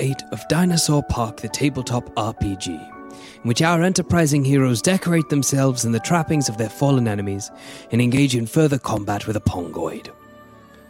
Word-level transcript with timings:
8 0.00 0.22
of 0.32 0.48
Dinosaur 0.48 1.02
Park, 1.02 1.36
the 1.36 1.48
tabletop 1.48 2.04
RPG, 2.14 2.68
in 2.68 3.42
which 3.42 3.60
our 3.60 3.82
enterprising 3.82 4.44
heroes 4.44 4.80
decorate 4.80 5.28
themselves 5.28 5.84
in 5.84 5.92
the 5.92 6.00
trappings 6.00 6.48
of 6.48 6.56
their 6.56 6.70
fallen 6.70 7.06
enemies 7.06 7.50
and 7.92 8.00
engage 8.00 8.34
in 8.34 8.46
further 8.46 8.78
combat 8.78 9.26
with 9.26 9.36
a 9.36 9.40
Pongoid. 9.40 10.08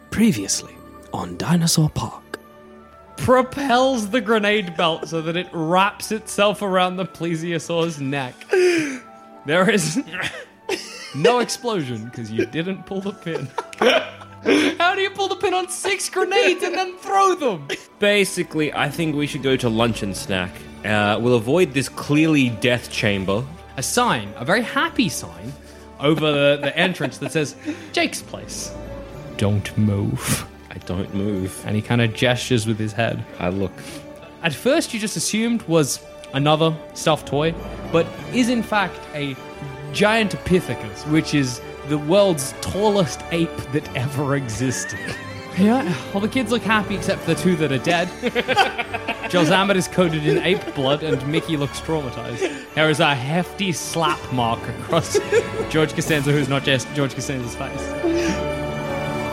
Previously 0.09 0.75
on 1.13 1.35
Dinosaur 1.37 1.89
Park. 1.89 2.39
propels 3.17 4.09
the 4.09 4.21
grenade 4.21 4.75
belt 4.77 5.07
so 5.07 5.21
that 5.21 5.35
it 5.35 5.47
wraps 5.51 6.11
itself 6.11 6.61
around 6.61 6.95
the 6.95 7.05
plesiosaur's 7.05 7.99
neck. 7.99 8.33
There 9.45 9.69
is 9.69 10.01
no 11.15 11.39
explosion 11.39 12.05
because 12.05 12.31
you 12.31 12.45
didn't 12.45 12.85
pull 12.85 13.01
the 13.01 13.11
pin. 13.11 13.49
How 14.79 14.95
do 14.95 15.01
you 15.01 15.11
pull 15.11 15.27
the 15.27 15.35
pin 15.35 15.53
on 15.53 15.69
six 15.69 16.09
grenades 16.09 16.63
and 16.63 16.73
then 16.73 16.97
throw 16.97 17.35
them? 17.35 17.67
Basically, 17.99 18.73
I 18.73 18.89
think 18.89 19.15
we 19.15 19.27
should 19.27 19.43
go 19.43 19.55
to 19.55 19.69
lunch 19.69 20.01
and 20.01 20.17
snack. 20.17 20.51
Uh, 20.83 21.19
we'll 21.21 21.35
avoid 21.35 21.73
this 21.73 21.87
clearly 21.87 22.49
death 22.49 22.89
chamber. 22.89 23.45
A 23.77 23.83
sign, 23.83 24.33
a 24.37 24.43
very 24.43 24.63
happy 24.63 25.09
sign, 25.09 25.53
over 25.99 26.31
the, 26.31 26.57
the 26.61 26.75
entrance 26.75 27.19
that 27.19 27.31
says 27.31 27.55
Jake's 27.91 28.23
place. 28.23 28.73
Don't 29.37 29.77
move. 29.77 30.47
I 30.71 30.77
don't 30.79 31.13
move. 31.13 31.63
And 31.67 31.75
he 31.75 31.81
kind 31.81 32.01
of 32.01 32.13
gestures 32.15 32.65
with 32.65 32.79
his 32.79 32.93
head. 32.93 33.23
I 33.37 33.49
look. 33.49 33.73
At 34.41 34.53
first, 34.55 34.91
you 34.93 34.99
just 34.99 35.17
assumed 35.17 35.61
was 35.63 36.03
another 36.33 36.75
stuffed 36.95 37.27
toy, 37.27 37.53
but 37.91 38.07
is 38.33 38.49
in 38.49 38.63
fact 38.63 38.99
a 39.13 39.35
Gigantopithecus, 39.93 41.09
which 41.11 41.35
is 41.35 41.61
the 41.87 41.97
world's 41.97 42.53
tallest 42.61 43.21
ape 43.31 43.55
that 43.73 43.95
ever 43.95 44.35
existed. 44.35 44.99
Yeah, 45.57 45.93
all 46.13 46.21
the 46.21 46.29
kids 46.29 46.51
look 46.51 46.61
happy 46.61 46.95
except 46.95 47.21
for 47.21 47.33
the 47.33 47.41
two 47.41 47.55
that 47.57 47.71
are 47.71 47.77
dead. 47.77 48.07
Joel 49.29 49.45
Zammett 49.45 49.75
is 49.75 49.87
coated 49.87 50.25
in 50.25 50.37
ape 50.39 50.75
blood, 50.75 51.03
and 51.03 51.25
Mickey 51.27 51.57
looks 51.57 51.79
traumatized. 51.81 52.73
There 52.73 52.89
is 52.89 52.99
a 52.99 53.13
hefty 53.13 53.71
slap 53.71 54.19
mark 54.31 54.59
across 54.79 55.17
George 55.69 55.93
Costanza, 55.93 56.31
who's 56.31 56.49
not 56.49 56.63
just 56.63 56.87
George 56.93 57.13
Costanza's 57.13 57.55
face. 57.55 57.87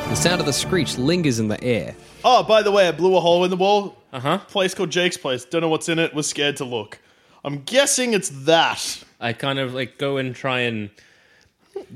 The 0.08 0.14
sound 0.14 0.40
of 0.40 0.46
the 0.46 0.52
screech 0.52 0.96
lingers 0.98 1.38
in 1.38 1.48
the 1.48 1.62
air. 1.62 1.94
Oh, 2.24 2.42
by 2.42 2.62
the 2.62 2.72
way, 2.72 2.88
I 2.88 2.92
blew 2.92 3.16
a 3.16 3.20
hole 3.20 3.44
in 3.44 3.50
the 3.50 3.56
wall. 3.56 3.96
Uh 4.12 4.20
huh. 4.20 4.38
Place 4.38 4.74
called 4.74 4.90
Jake's 4.90 5.16
place. 5.16 5.44
Don't 5.44 5.60
know 5.60 5.68
what's 5.68 5.88
in 5.88 5.98
it. 5.98 6.14
Was 6.14 6.26
scared 6.26 6.56
to 6.56 6.64
look. 6.64 6.98
I'm 7.44 7.62
guessing 7.62 8.14
it's 8.14 8.30
that. 8.44 9.04
I 9.20 9.32
kind 9.32 9.58
of 9.58 9.74
like 9.74 9.98
go 9.98 10.16
and 10.16 10.34
try 10.34 10.60
and 10.60 10.90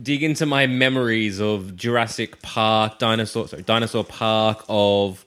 dig 0.03 0.23
into 0.23 0.47
my 0.47 0.67
memories 0.67 1.41
of 1.41 1.77
Jurassic 1.77 2.41
Park, 2.43 2.99
Dinosaur, 2.99 3.49
sorry, 3.49 3.63
Dinosaur 3.63 4.05
Park, 4.05 4.65
of 4.69 5.25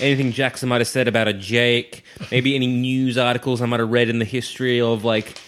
anything 0.00 0.32
Jackson 0.32 0.68
might 0.68 0.80
have 0.80 0.88
said 0.88 1.08
about 1.08 1.28
a 1.28 1.32
Jake, 1.32 2.04
maybe 2.30 2.54
any 2.54 2.66
news 2.66 3.18
articles 3.18 3.60
I 3.60 3.66
might 3.66 3.80
have 3.80 3.90
read 3.90 4.08
in 4.08 4.18
the 4.18 4.24
history 4.24 4.80
of 4.80 5.04
like 5.04 5.38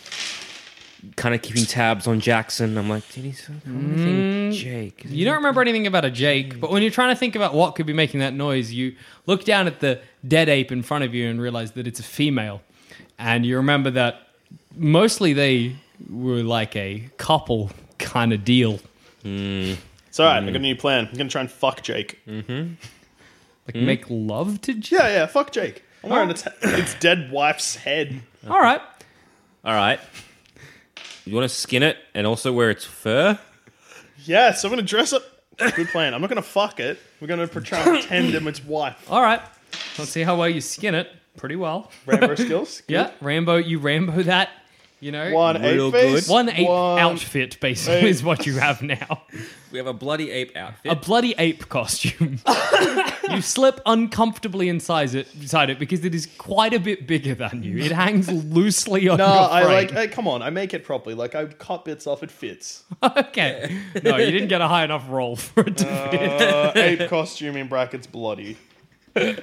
kind 1.15 1.35
of 1.35 1.43
keeping 1.43 1.65
tabs 1.65 2.07
on 2.07 2.21
Jackson. 2.21 2.77
I'm 2.77 2.89
like, 2.89 3.09
did 3.13 3.25
he 3.25 3.33
say 3.33 3.53
anything 3.67 4.51
mm. 4.51 4.53
Jake? 4.53 5.05
You 5.05 5.25
don't 5.25 5.37
remember 5.37 5.61
anything 5.61 5.87
about 5.87 6.05
a 6.05 6.11
Jake, 6.11 6.61
but 6.61 6.71
when 6.71 6.83
you're 6.83 6.91
trying 6.91 7.15
to 7.15 7.19
think 7.19 7.37
about 7.37 7.55
what 7.55 7.75
could 7.75 7.87
be 7.87 7.93
making 7.93 8.21
that 8.21 8.35
noise, 8.35 8.73
you 8.73 8.97
look 9.27 9.45
down 9.45 9.67
at 9.67 9.81
the 9.81 10.01
dead 10.27 10.49
ape 10.49 10.73
in 10.73 10.83
front 10.83 11.05
of 11.05 11.15
you 11.15 11.29
and 11.29 11.41
realize 11.41 11.73
that 11.73 11.87
it's 11.87 12.01
a 12.01 12.05
female. 12.05 12.63
And 13.19 13.47
you 13.47 13.57
remember 13.57 13.91
that 13.93 14.29
mostly 14.75 15.33
they 15.33 15.77
were 16.11 16.43
like 16.43 16.77
a 16.77 17.09
couple 17.17 17.71
kind 17.99 18.33
of 18.33 18.45
deal. 18.45 18.81
Hmm. 19.23 19.75
It's 20.09 20.21
all 20.21 20.27
right. 20.27 20.43
I 20.43 20.47
got 20.47 20.57
a 20.57 20.59
new 20.59 20.77
plan. 20.77 21.07
I'm 21.11 21.17
gonna 21.17 21.29
try 21.31 21.43
and 21.43 21.51
fuck 21.51 21.83
Jake. 21.83 22.21
Mm-hmm. 22.27 22.75
Like 23.67 23.75
make 23.77 24.05
love 24.09 24.61
to 24.63 24.75
Jake. 24.75 24.93
Yeah, 24.99 25.09
yeah. 25.09 25.27
Fuck 25.27 25.53
Jake. 25.53 25.83
I'm 26.03 26.11
wearing 26.11 26.31
its, 26.31 26.45
its 26.63 26.95
dead 26.95 27.31
wife's 27.31 27.77
head. 27.77 28.21
All 28.49 28.61
right. 28.61 28.81
All 29.65 29.75
right. 29.75 30.01
You 31.25 31.35
want 31.35 31.45
to 31.45 31.55
skin 31.55 31.83
it 31.83 31.97
and 32.15 32.27
also 32.27 32.53
wear 32.53 32.71
its 32.71 32.85
fur? 32.85 33.39
Yes, 34.25 34.65
I'm 34.65 34.71
gonna 34.71 34.83
dress 34.83 35.13
up. 35.13 35.23
Good 35.59 35.89
plan. 35.89 36.15
I'm 36.15 36.21
not 36.21 36.29
gonna 36.31 36.43
fuck 36.43 36.81
it. 36.81 36.99
We're 37.21 37.27
gonna 37.27 37.47
try 37.47 37.81
and 37.81 38.01
pretend 38.01 38.35
I'm 38.35 38.47
its 38.47 38.65
wife. 38.65 39.11
All 39.11 39.21
right. 39.23 39.41
Let's 39.99 40.11
see 40.13 40.23
how 40.23 40.37
well 40.37 40.49
you 40.49 40.61
skin 40.61 40.95
it. 40.95 41.11
Pretty 41.37 41.57
well. 41.57 41.91
Rambo 42.07 42.35
skills. 42.37 42.83
Yeah. 42.89 43.11
Rambo, 43.21 43.57
you 43.57 43.79
Rambo 43.79 44.23
that. 44.23 44.51
You 44.99 45.13
know, 45.13 45.31
One 45.33 45.61
Real 45.61 45.95
eight 45.95 46.15
face. 46.15 46.29
one 46.29 46.49
ape 46.49 46.67
one- 46.67 46.99
outfit 46.99 47.61
basically 47.61 47.97
ape. 47.99 48.05
is 48.07 48.23
what 48.25 48.47
you 48.47 48.55
have 48.59 48.81
now. 48.83 49.23
We 49.73 49.79
have 49.79 49.89
a 49.89 49.93
bloody 49.93 50.31
ape 50.31 50.57
outfit. 50.57 50.91
a 50.91 50.95
bloody 50.97 51.35
ape 51.37 51.69
costume. 51.69 52.39
you 53.31 53.43
slip 53.43 53.81
uncomfortably 53.85 54.69
inside 54.71 55.13
it, 55.15 55.27
inside 55.35 55.69
it 55.69 55.79
because 55.79 56.03
it 56.05 56.15
is 56.15 56.27
quite 56.39 56.73
a 56.73 56.79
bit 56.79 57.07
bigger 57.07 57.35
than 57.35 57.63
you. 57.63 57.79
It 57.79 57.91
hangs 57.93 58.31
loosely 58.31 59.07
on 59.09 59.19
No, 59.19 59.27
your 59.27 59.51
I 59.51 59.63
frame. 59.65 59.75
like. 59.75 59.91
Hey, 59.91 60.09
come 60.09 60.29
on, 60.29 60.41
I 60.41 60.49
make 60.51 60.73
it 60.73 60.83
properly. 60.85 61.15
Like 61.15 61.35
I 61.35 61.45
cut 61.47 61.85
bits 61.85 62.07
off. 62.07 62.23
It 62.23 62.31
fits. 62.31 62.85
okay. 63.03 63.77
No, 64.03 64.17
you 64.17 64.31
didn't 64.31 64.49
get 64.49 64.61
a 64.63 64.69
high 64.69 64.85
enough 64.85 65.05
roll 65.11 65.37
for 65.37 65.61
it 65.67 65.77
to 65.79 65.85
fit. 66.11 66.41
Uh, 66.41 66.73
ape 66.77 67.09
costume 67.11 67.57
in 67.57 67.67
brackets 67.69 68.07
bloody. 68.07 68.57
Do 69.15 69.43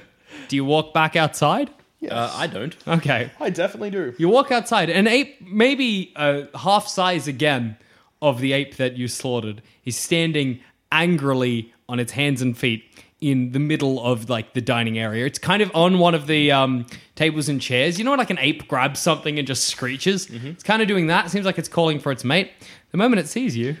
you 0.50 0.64
walk 0.64 0.92
back 0.94 1.14
outside? 1.16 1.70
Uh, 2.10 2.32
I 2.34 2.46
don't. 2.46 2.76
Okay. 2.86 3.30
I 3.40 3.50
definitely 3.50 3.90
do. 3.90 4.14
You 4.18 4.28
walk 4.28 4.50
outside. 4.50 4.90
An 4.90 5.06
ape, 5.06 5.40
maybe 5.40 6.12
uh, 6.16 6.42
half 6.54 6.88
size 6.88 7.28
again 7.28 7.76
of 8.22 8.40
the 8.40 8.52
ape 8.52 8.76
that 8.76 8.96
you 8.96 9.08
slaughtered, 9.08 9.62
is 9.84 9.96
standing 9.96 10.60
angrily 10.92 11.72
on 11.88 12.00
its 12.00 12.12
hands 12.12 12.40
and 12.40 12.56
feet 12.56 12.84
in 13.20 13.52
the 13.52 13.58
middle 13.58 14.04
of 14.04 14.28
like 14.28 14.52
the 14.52 14.60
dining 14.60 14.98
area. 14.98 15.24
It's 15.24 15.38
kind 15.38 15.62
of 15.62 15.70
on 15.74 15.98
one 15.98 16.14
of 16.14 16.26
the 16.26 16.52
um, 16.52 16.86
tables 17.14 17.48
and 17.48 17.60
chairs. 17.60 17.98
You 17.98 18.04
know, 18.04 18.10
when, 18.10 18.18
like 18.18 18.30
an 18.30 18.38
ape 18.38 18.68
grabs 18.68 19.00
something 19.00 19.38
and 19.38 19.46
just 19.46 19.64
screeches. 19.64 20.28
It's 20.30 20.62
kind 20.62 20.82
of 20.82 20.88
doing 20.88 21.06
that. 21.06 21.26
It 21.26 21.30
seems 21.30 21.46
like 21.46 21.58
it's 21.58 21.68
calling 21.68 21.98
for 21.98 22.12
its 22.12 22.24
mate. 22.24 22.50
The 22.90 22.98
moment 22.98 23.20
it 23.20 23.28
sees 23.28 23.56
you. 23.56 23.76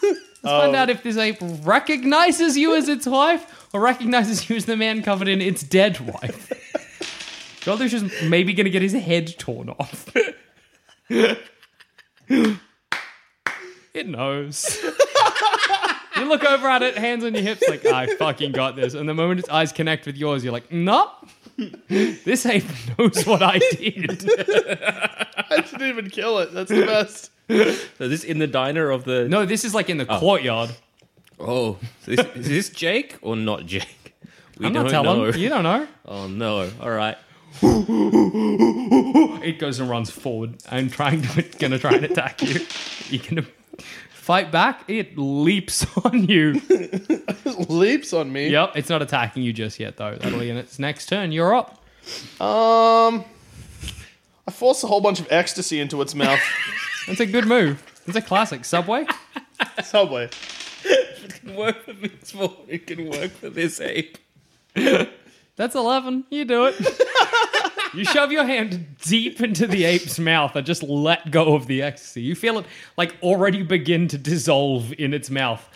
Let's 0.03 0.41
find 0.43 0.75
out 0.75 0.89
if 0.89 1.03
this 1.03 1.15
ape 1.17 1.37
recognizes 1.63 2.57
you 2.57 2.75
as 2.75 2.89
its 2.89 3.07
wife 3.07 3.45
or 3.45 3.62
recognizes 3.79 4.49
you 4.49 4.55
as 4.55 4.65
the 4.65 4.77
man 4.77 5.01
covered 5.01 5.27
in 5.27 5.41
its 5.41 5.63
dead 5.63 5.99
wife. 5.99 6.49
Joldush 7.61 7.93
is 7.93 8.03
maybe 8.23 8.53
going 8.53 8.65
to 8.65 8.69
get 8.69 8.81
his 8.81 8.93
head 8.93 9.33
torn 9.39 9.69
off. 9.69 10.13
it 11.09 11.37
knows. 14.07 14.83
you 16.17 16.25
look 16.25 16.43
over 16.43 16.67
at 16.67 16.81
it, 16.83 16.97
hands 16.97 17.23
on 17.23 17.33
your 17.33 17.43
hips, 17.43 17.63
like, 17.67 17.85
I 17.85 18.15
fucking 18.17 18.51
got 18.51 18.75
this. 18.75 18.93
And 18.93 19.07
the 19.07 19.13
moment 19.13 19.39
its 19.39 19.49
eyes 19.49 19.71
connect 19.71 20.05
with 20.05 20.17
yours, 20.17 20.43
you're 20.43 20.53
like, 20.53 20.71
no. 20.71 21.09
This 21.87 22.45
ape 22.45 22.65
knows 22.97 23.25
what 23.25 23.41
I 23.43 23.59
did. 23.59 24.29
I 24.29 25.61
didn't 25.61 25.87
even 25.87 26.09
kill 26.09 26.39
it. 26.39 26.53
That's 26.53 26.69
the 26.69 26.85
best. 26.85 27.31
So 27.97 28.07
this 28.07 28.23
in 28.23 28.39
the 28.39 28.47
diner 28.47 28.89
of 28.89 29.03
the. 29.03 29.27
No, 29.27 29.45
this 29.45 29.63
is 29.63 29.75
like 29.75 29.89
in 29.89 29.97
the 29.97 30.07
oh. 30.07 30.19
courtyard. 30.19 30.71
Oh, 31.45 31.77
this, 32.05 32.19
is 32.35 32.47
this 32.47 32.69
Jake 32.69 33.17
or 33.21 33.35
not 33.35 33.65
Jake? 33.65 34.15
We 34.57 34.67
I'm 34.67 34.73
not 34.73 34.83
don't 34.83 34.91
telling. 35.03 35.21
know. 35.31 35.37
You 35.37 35.49
don't 35.49 35.63
know. 35.63 35.87
Oh 36.05 36.27
no! 36.27 36.69
All 36.81 36.89
right. 36.91 37.17
It 39.43 39.59
goes 39.59 39.79
and 39.81 39.89
runs 39.89 40.09
forward. 40.09 40.55
I'm 40.71 40.89
trying 40.89 41.21
to 41.21 41.41
gonna 41.59 41.77
try 41.77 41.93
and 41.95 42.05
attack 42.05 42.41
you. 42.41 42.61
You 43.09 43.19
gonna 43.19 43.45
fight 44.09 44.51
back? 44.51 44.83
It 44.87 45.17
leaps 45.17 45.85
on 46.05 46.25
you. 46.25 46.61
Leaps 47.67 48.13
on 48.13 48.31
me. 48.31 48.47
Yep, 48.49 48.71
it's 48.75 48.89
not 48.89 49.01
attacking 49.01 49.43
you 49.43 49.51
just 49.51 49.79
yet 49.79 49.97
though. 49.97 50.15
That'll 50.15 50.39
be 50.39 50.49
in 50.49 50.55
its 50.57 50.79
next 50.79 51.07
turn. 51.07 51.31
You're 51.33 51.53
up. 51.53 51.83
Um, 52.39 53.25
I 54.47 54.51
force 54.51 54.81
a 54.83 54.87
whole 54.87 55.01
bunch 55.01 55.19
of 55.19 55.27
ecstasy 55.31 55.79
into 55.81 56.01
its 56.01 56.15
mouth. 56.15 56.39
That's 57.07 57.19
a 57.19 57.25
good 57.25 57.45
move. 57.45 57.83
It's 58.07 58.15
a 58.15 58.21
classic. 58.21 58.63
Subway. 58.65 59.05
Subway. 59.83 60.29
It 60.85 61.41
can 61.41 61.55
work 61.55 61.83
for 61.85 61.93
this 61.93 62.33
one. 62.33 62.55
It 62.67 62.87
can 62.87 63.09
work 63.09 63.31
for 63.31 63.49
this 63.49 63.79
ape. 63.79 64.17
That's 65.55 65.75
11. 65.75 66.25
You 66.29 66.45
do 66.45 66.65
it. 66.65 66.75
you 67.93 68.05
shove 68.05 68.31
your 68.31 68.45
hand 68.45 68.97
deep 69.01 69.41
into 69.41 69.67
the 69.67 69.85
ape's 69.85 70.19
mouth 70.19 70.55
and 70.55 70.65
just 70.65 70.83
let 70.83 71.31
go 71.31 71.55
of 71.55 71.67
the 71.67 71.81
ecstasy. 71.81 72.21
You 72.21 72.35
feel 72.35 72.59
it 72.59 72.65
like 72.97 73.15
already 73.21 73.63
begin 73.63 74.07
to 74.09 74.17
dissolve 74.17 74.93
in 74.93 75.13
its 75.13 75.29
mouth. 75.29 75.67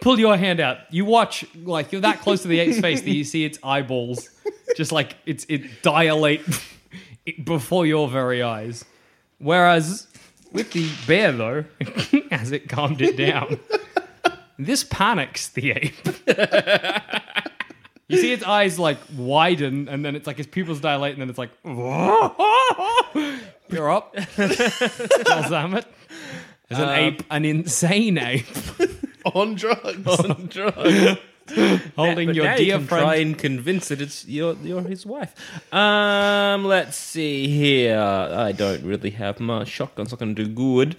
Pull 0.00 0.18
your 0.18 0.36
hand 0.36 0.60
out. 0.60 0.78
You 0.90 1.04
watch, 1.04 1.44
like, 1.56 1.92
you're 1.92 2.00
that 2.02 2.20
close 2.20 2.42
to 2.42 2.48
the 2.48 2.60
ape's 2.60 2.80
face 2.80 3.02
that 3.02 3.10
you 3.10 3.24
see 3.24 3.44
its 3.44 3.58
eyeballs 3.62 4.28
just 4.74 4.92
like 4.92 5.16
it's 5.24 5.46
it 5.48 5.82
dilate 5.82 6.42
before 7.44 7.86
your 7.86 8.08
very 8.08 8.42
eyes. 8.42 8.84
Whereas 9.38 10.06
with 10.52 10.72
the 10.72 10.88
bear, 11.06 11.32
though, 11.32 11.64
as 12.30 12.52
it 12.52 12.68
calmed 12.68 13.00
it 13.00 13.16
down, 13.16 13.58
this 14.58 14.84
panics 14.84 15.48
the 15.48 15.72
ape. 15.72 15.94
You 18.06 18.18
see 18.18 18.34
its 18.34 18.44
eyes 18.44 18.78
like 18.78 18.98
widen, 19.16 19.88
and 19.88 20.04
then 20.04 20.14
it's 20.14 20.26
like 20.26 20.38
its 20.38 20.46
pupils 20.46 20.78
dilate, 20.78 21.14
and 21.14 21.22
then 21.22 21.30
it's 21.30 21.38
like, 21.38 21.50
you're 21.64 21.80
up. 23.90 24.14
Joel 24.14 25.42
Zammett. 25.48 25.86
As 26.70 26.78
an 26.80 26.88
ape, 26.90 27.22
an 27.30 27.46
insane 27.46 28.18
ape, 28.18 28.44
On 29.34 29.54
drugs. 29.54 30.06
On 30.06 30.46
drugs. 30.48 31.18
holding 31.96 32.26
But 32.28 32.36
your 32.36 32.44
now 32.44 32.52
you 32.52 32.58
dear 32.66 32.76
can 32.78 32.86
friend. 32.86 33.02
try 33.04 33.14
and 33.16 33.38
convince 33.38 33.90
it 33.90 34.02
it's 34.02 34.26
you're 34.28 34.54
you're 34.62 34.82
his 34.82 35.06
wife. 35.06 35.34
Um, 35.72 36.66
let's 36.66 36.98
see 36.98 37.48
here. 37.48 37.98
I 37.98 38.52
don't 38.52 38.84
really 38.84 39.10
have 39.10 39.40
my 39.40 39.64
shotgun's 39.64 40.10
not 40.10 40.20
going 40.20 40.34
to 40.34 40.44
do 40.44 40.50
good. 40.50 40.96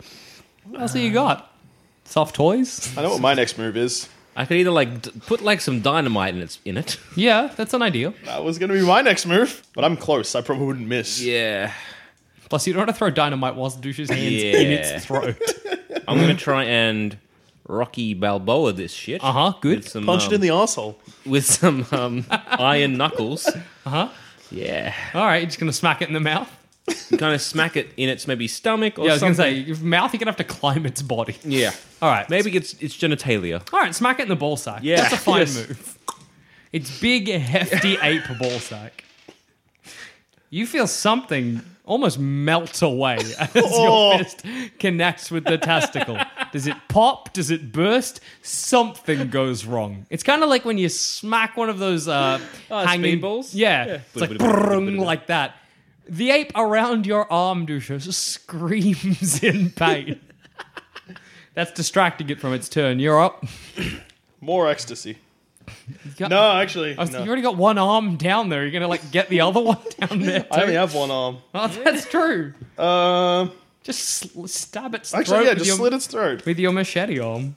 What 0.64 0.82
else 0.82 0.94
have 0.94 1.04
you 1.04 1.12
got? 1.14 1.55
Soft 2.06 2.36
toys? 2.36 2.96
I 2.98 3.02
know 3.02 3.10
what 3.10 3.22
my 3.22 3.34
next 3.34 3.58
move 3.58 3.76
is. 3.76 4.08
I 4.38 4.46
could 4.46 4.58
either 4.58 4.72
like 4.72 5.02
d- 5.02 5.12
put 5.28 5.42
like 5.42 5.62
some 5.62 5.82
dynamite 5.82 6.36
in 6.36 6.42
it 6.42 6.58
in 6.66 6.78
it. 6.78 6.98
Yeah, 7.16 7.52
that's 7.56 7.74
an 7.74 7.82
idea. 7.82 8.14
That 8.26 8.44
was 8.44 8.58
going 8.60 8.70
to 8.70 8.76
be 8.76 8.86
my 8.86 9.02
next 9.02 9.26
move, 9.26 9.64
but 9.74 9.86
I'm 9.86 9.96
close. 9.98 10.36
I 10.36 10.42
probably 10.42 10.66
wouldn't 10.66 10.88
miss. 10.88 11.22
Yeah, 11.22 11.72
Plus, 12.50 12.68
you 12.68 12.74
don't 12.74 12.82
want 12.82 12.90
to 12.90 12.96
throw 12.96 13.10
dynamite 13.10 13.56
whilst 13.56 13.82
douche's 13.82 14.10
hands 14.10 14.44
Yeah. 14.44 14.58
in 14.58 14.72
its 14.72 15.06
throat. 15.06 15.36
I'm 16.08 16.18
going 16.18 16.36
to 16.36 16.42
try 16.42 16.66
and 16.66 17.18
Rocky 17.68 18.14
Balboa 18.14 18.74
this 18.74 18.92
shit. 18.92 19.24
Uh 19.24 19.32
huh. 19.32 19.54
Good. 19.62 19.78
With 19.80 19.90
some, 19.90 20.06
Punch 20.06 20.24
um, 20.26 20.32
it 20.32 20.36
in 20.36 20.42
the 20.42 20.50
asshole. 20.52 21.00
with 21.26 21.46
some 21.46 21.88
um, 21.92 22.26
iron 22.32 22.98
knuckles. 22.98 23.48
Uh 23.48 23.90
huh. 23.90 24.10
Yeah, 24.52 24.94
All 25.16 25.26
right. 25.26 25.38
You're 25.38 25.48
just 25.48 25.60
gonna 25.60 25.74
smack 25.74 26.02
it 26.04 26.08
in 26.08 26.14
the 26.14 26.20
mouth. 26.20 26.52
Kind 27.18 27.34
of 27.34 27.42
smack 27.42 27.76
it 27.76 27.92
in 27.98 28.10
its 28.10 28.28
maybe 28.28 28.48
stomach 28.48 29.00
or 29.00 29.06
Yeah, 29.06 29.12
I 29.12 29.14
was 29.14 29.20
something. 29.22 29.38
gonna 29.38 29.52
say, 29.52 29.60
your 29.60 29.78
mouth. 29.78 30.14
You're 30.14 30.20
gonna 30.20 30.32
have 30.32 30.38
to 30.38 30.44
climb 30.44 30.86
its 30.86 31.02
body. 31.02 31.36
Yeah, 31.44 31.72
All 32.02 32.10
right. 32.10 32.30
maybe 32.30 32.56
it's 32.56 32.74
it's 32.80 32.96
genitalia. 32.96 33.62
All 33.74 33.80
right. 33.80 33.94
Smack 33.96 34.20
it 34.20 34.24
in 34.24 34.30
the 34.30 34.36
ball 34.36 34.58
sack. 34.58 34.82
Yeah, 34.84 34.98
That's 35.02 35.14
a 35.14 35.18
fine 35.18 35.40
yes. 35.40 35.56
move. 35.68 35.98
It's 36.72 37.00
big, 37.00 37.30
hefty 37.30 37.98
ape 38.02 38.24
ball 38.40 38.60
sack. 38.60 39.04
You 40.50 40.66
feel 40.68 40.88
something 40.88 41.62
almost 41.86 42.18
melt 42.20 42.82
away 42.82 43.16
as 43.40 43.50
Oh. 43.56 44.12
your 44.12 44.18
fist 44.24 44.44
connects 44.80 45.30
with 45.32 45.44
the 45.46 45.58
testicle. 45.58 46.18
Does 46.52 46.68
it 46.68 46.76
pop? 46.88 47.34
Does 47.34 47.52
it 47.52 47.72
burst? 47.72 48.22
Something 48.42 49.30
goes 49.30 49.66
wrong. 49.66 50.06
It's 50.10 50.24
kind 50.24 50.44
of 50.44 50.50
like 50.50 50.66
when 50.66 50.78
you 50.78 50.90
smack 50.90 51.58
one 51.58 51.70
of 51.70 51.80
those 51.80 52.08
uh, 52.08 52.40
Oh, 52.72 52.86
hanging 52.86 53.20
speedballs? 53.22 53.52
Yeah, 53.54 54.00
it's 54.14 54.16
like 54.16 54.40
like 54.40 55.28
that. 55.28 55.56
The 56.08 56.32
ape 56.32 56.52
around 56.56 57.06
your 57.06 57.32
arm, 57.32 57.66
Dusha, 57.66 58.02
screams 58.14 59.44
in 59.44 59.72
pain. 59.72 60.20
That's 61.54 61.72
distracting 61.72 62.30
it 62.30 62.40
from 62.40 62.54
its 62.54 62.68
turn. 62.70 63.00
You're 63.00 63.20
up. 63.22 63.44
More 64.42 64.68
ecstasy. 64.70 65.18
Got- 66.18 66.30
No, 66.30 66.52
actually, 66.58 66.96
was- 66.96 67.12
no. 67.12 67.20
You 67.24 67.28
already 67.28 67.42
got 67.42 67.58
one 67.58 67.78
arm 67.78 68.18
down 68.18 68.50
there. 68.50 68.62
You're 68.64 68.72
gonna 68.72 68.88
like 68.88 69.10
get 69.12 69.30
the 69.30 69.42
other 69.42 69.62
one 69.72 69.78
down 70.00 70.20
there. 70.20 70.46
I 70.52 70.62
only 70.62 70.76
have 70.76 70.94
one 70.94 71.10
arm. 71.12 71.38
Oh, 71.56 71.68
that's 71.68 72.08
true. 72.08 72.54
Um, 72.78 73.52
Just 73.84 74.02
sl- 74.02 74.46
stab 74.48 74.94
its 74.96 75.10
throat 75.12 75.22
actually, 75.22 75.44
yeah, 75.46 75.50
with, 75.52 75.58
just 75.60 75.68
your, 75.68 75.78
slit 75.78 75.94
its 75.94 76.08
throat. 76.08 76.46
with 76.46 76.60
your 76.60 76.72
machete 76.72 77.20
arm. 77.20 77.56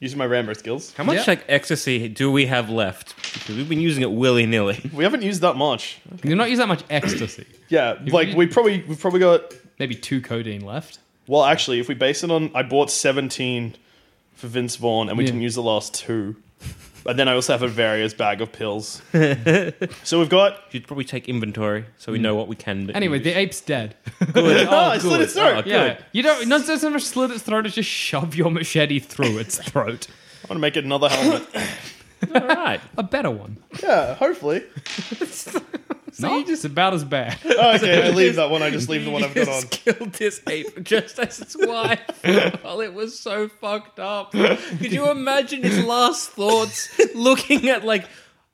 Using 0.00 0.18
my 0.18 0.24
Rambo 0.26 0.54
skills. 0.54 0.94
How 0.94 1.04
much 1.04 1.18
Yeah. 1.18 1.24
like 1.26 1.44
ecstasy 1.46 2.08
do 2.08 2.32
we 2.32 2.46
have 2.46 2.70
left? 2.70 3.14
Because 3.32 3.56
we've 3.56 3.68
been 3.68 3.80
using 3.80 4.02
it 4.02 4.10
willy 4.10 4.46
nilly. 4.46 4.90
We 4.94 5.04
haven't 5.04 5.22
used 5.22 5.40
that 5.42 5.56
much. 5.56 6.00
You're 6.22 6.36
not 6.36 6.50
used 6.50 6.60
that 6.60 6.68
much 6.68 6.84
ecstasy. 6.90 7.46
Yeah, 7.68 7.98
like 8.06 8.36
we 8.36 8.46
probably 8.46 8.82
we've 8.86 9.00
probably 9.00 9.20
got. 9.20 9.54
Maybe 9.78 9.94
two 9.94 10.20
codeine 10.20 10.64
left. 10.64 10.98
Well, 11.26 11.44
actually, 11.44 11.80
if 11.80 11.88
we 11.88 11.94
base 11.94 12.22
it 12.22 12.30
on, 12.30 12.50
I 12.54 12.62
bought 12.62 12.90
seventeen 12.90 13.76
for 14.34 14.48
Vince 14.48 14.76
Vaughn, 14.76 15.08
and 15.08 15.16
we 15.16 15.24
Yeah. 15.24 15.28
didn't 15.28 15.42
use 15.42 15.54
the 15.54 15.62
last 15.62 15.94
two. 15.94 16.36
And 17.06 17.18
then 17.18 17.28
I 17.28 17.34
also 17.34 17.52
have 17.52 17.62
a 17.62 17.68
various 17.68 18.12
bag 18.12 18.40
of 18.40 18.52
pills. 18.52 19.00
so 20.04 20.18
we've 20.18 20.28
got. 20.28 20.60
You'd 20.70 20.86
probably 20.86 21.04
take 21.04 21.28
inventory 21.28 21.86
so 21.98 22.12
we 22.12 22.18
know 22.18 22.34
mm. 22.34 22.38
what 22.38 22.48
we 22.48 22.56
can 22.56 22.86
do. 22.86 22.92
Anyway, 22.92 23.18
the 23.18 23.36
ape's 23.36 23.60
dead. 23.60 23.96
good. 24.32 24.66
Oh, 24.68 24.76
I 24.76 24.98
slit 24.98 25.22
its 25.22 25.32
throat. 25.32 25.64
Oh, 25.66 25.68
yeah, 25.68 25.98
you 26.12 26.22
don't 26.22 26.46
not 26.48 26.62
so 26.62 26.90
much 26.90 27.02
slit 27.02 27.30
its 27.30 27.42
throat. 27.42 27.66
It's 27.66 27.74
just 27.74 27.88
shove 27.88 28.34
your 28.34 28.50
machete 28.50 28.98
through 28.98 29.38
its 29.38 29.58
throat. 29.58 30.08
I 30.44 30.48
want 30.48 30.56
to 30.56 30.58
make 30.58 30.76
it 30.76 30.84
another 30.84 31.08
helmet. 31.08 31.48
All 32.34 32.40
right. 32.46 32.80
A 32.96 33.02
better 33.02 33.30
one. 33.30 33.56
yeah, 33.82 34.14
hopefully. 34.14 34.64
No, 36.18 36.40
it's 36.40 36.64
about 36.64 36.92
as 36.92 37.04
bad. 37.04 37.38
Oh, 37.44 37.76
okay, 37.76 38.06
I 38.08 38.10
leave 38.10 38.36
that 38.36 38.50
one. 38.50 38.62
I 38.62 38.70
just 38.70 38.88
leave 38.88 39.04
the 39.04 39.10
one 39.10 39.22
I've 39.22 39.34
got 39.34 39.48
on. 39.48 39.60
Just 39.62 39.70
killed 39.70 40.12
this 40.14 40.42
ape 40.48 40.82
just 40.82 41.18
as 41.18 41.40
its 41.40 41.56
wife. 41.56 42.00
well, 42.24 42.52
oh, 42.64 42.80
it 42.80 42.92
was 42.92 43.18
so 43.18 43.48
fucked 43.48 44.00
up. 44.00 44.32
Could 44.32 44.92
you 44.92 45.10
imagine 45.10 45.62
his 45.62 45.82
last 45.84 46.30
thoughts 46.30 46.90
looking 47.14 47.68
at 47.68 47.84
like, 47.84 48.06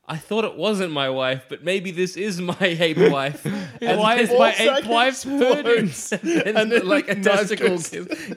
I 0.08 0.16
thought 0.18 0.44
it 0.44 0.54
wasn't 0.56 0.92
my 0.92 1.10
wife, 1.10 1.46
but 1.48 1.64
maybe 1.64 1.90
this 1.90 2.16
is 2.16 2.40
my 2.40 2.56
ape 2.60 2.96
wife. 3.10 3.44
And 3.80 3.98
Why 3.98 4.16
is 4.18 4.30
my 4.30 4.52
ape 4.52 4.86
wife 4.86 5.22
hurting? 5.24 5.90
and, 6.12 6.46
And 6.56 6.72
then 6.72 6.86
like 6.86 7.08
a 7.08 7.16
testicle 7.16 7.78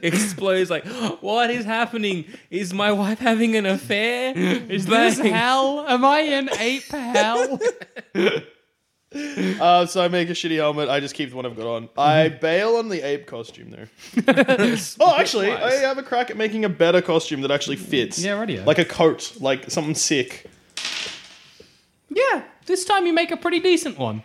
explodes. 0.01 0.69
Like, 0.71 0.85
what 1.21 1.51
is 1.51 1.65
happening? 1.65 2.25
Is 2.49 2.73
my 2.73 2.91
wife 2.91 3.19
having 3.19 3.55
an 3.55 3.67
affair? 3.67 4.33
Is 4.35 4.85
this 4.88 5.19
hell? 5.19 5.85
Am 5.88 6.03
I 6.03 6.19
in 6.21 6.49
ape 6.57 6.88
hell? 6.89 7.59
Uh, 9.11 9.88
so 9.88 10.03
I 10.03 10.07
make 10.07 10.29
a 10.29 10.33
shitty 10.33 10.57
helmet. 10.57 10.88
I 10.88 10.99
just 10.99 11.15
keep 11.15 11.31
the 11.31 11.35
one 11.35 11.45
I've 11.45 11.57
got 11.57 11.65
on. 11.65 11.89
I 11.97 12.29
bail 12.29 12.75
on 12.75 12.89
the 12.89 13.01
ape 13.01 13.25
costume 13.25 13.71
though. 13.71 13.88
oh, 14.99 15.15
actually, 15.17 15.51
I 15.51 15.71
have 15.77 15.97
a 15.97 16.03
crack 16.03 16.29
at 16.29 16.38
making 16.38 16.63
a 16.65 16.69
better 16.69 17.01
costume 17.01 17.41
that 17.41 17.49
actually 17.51 17.77
fits. 17.77 18.19
Yeah, 18.19 18.39
radio. 18.39 18.63
Like 18.63 18.77
a 18.77 18.85
coat, 18.85 19.35
like 19.39 19.71
something 19.71 19.95
sick. 19.95 20.49
Yeah, 22.31 22.43
this 22.65 22.85
time 22.85 23.05
you 23.05 23.13
make 23.13 23.31
a 23.31 23.38
pretty 23.38 23.59
decent 23.59 23.97
one. 23.97 24.23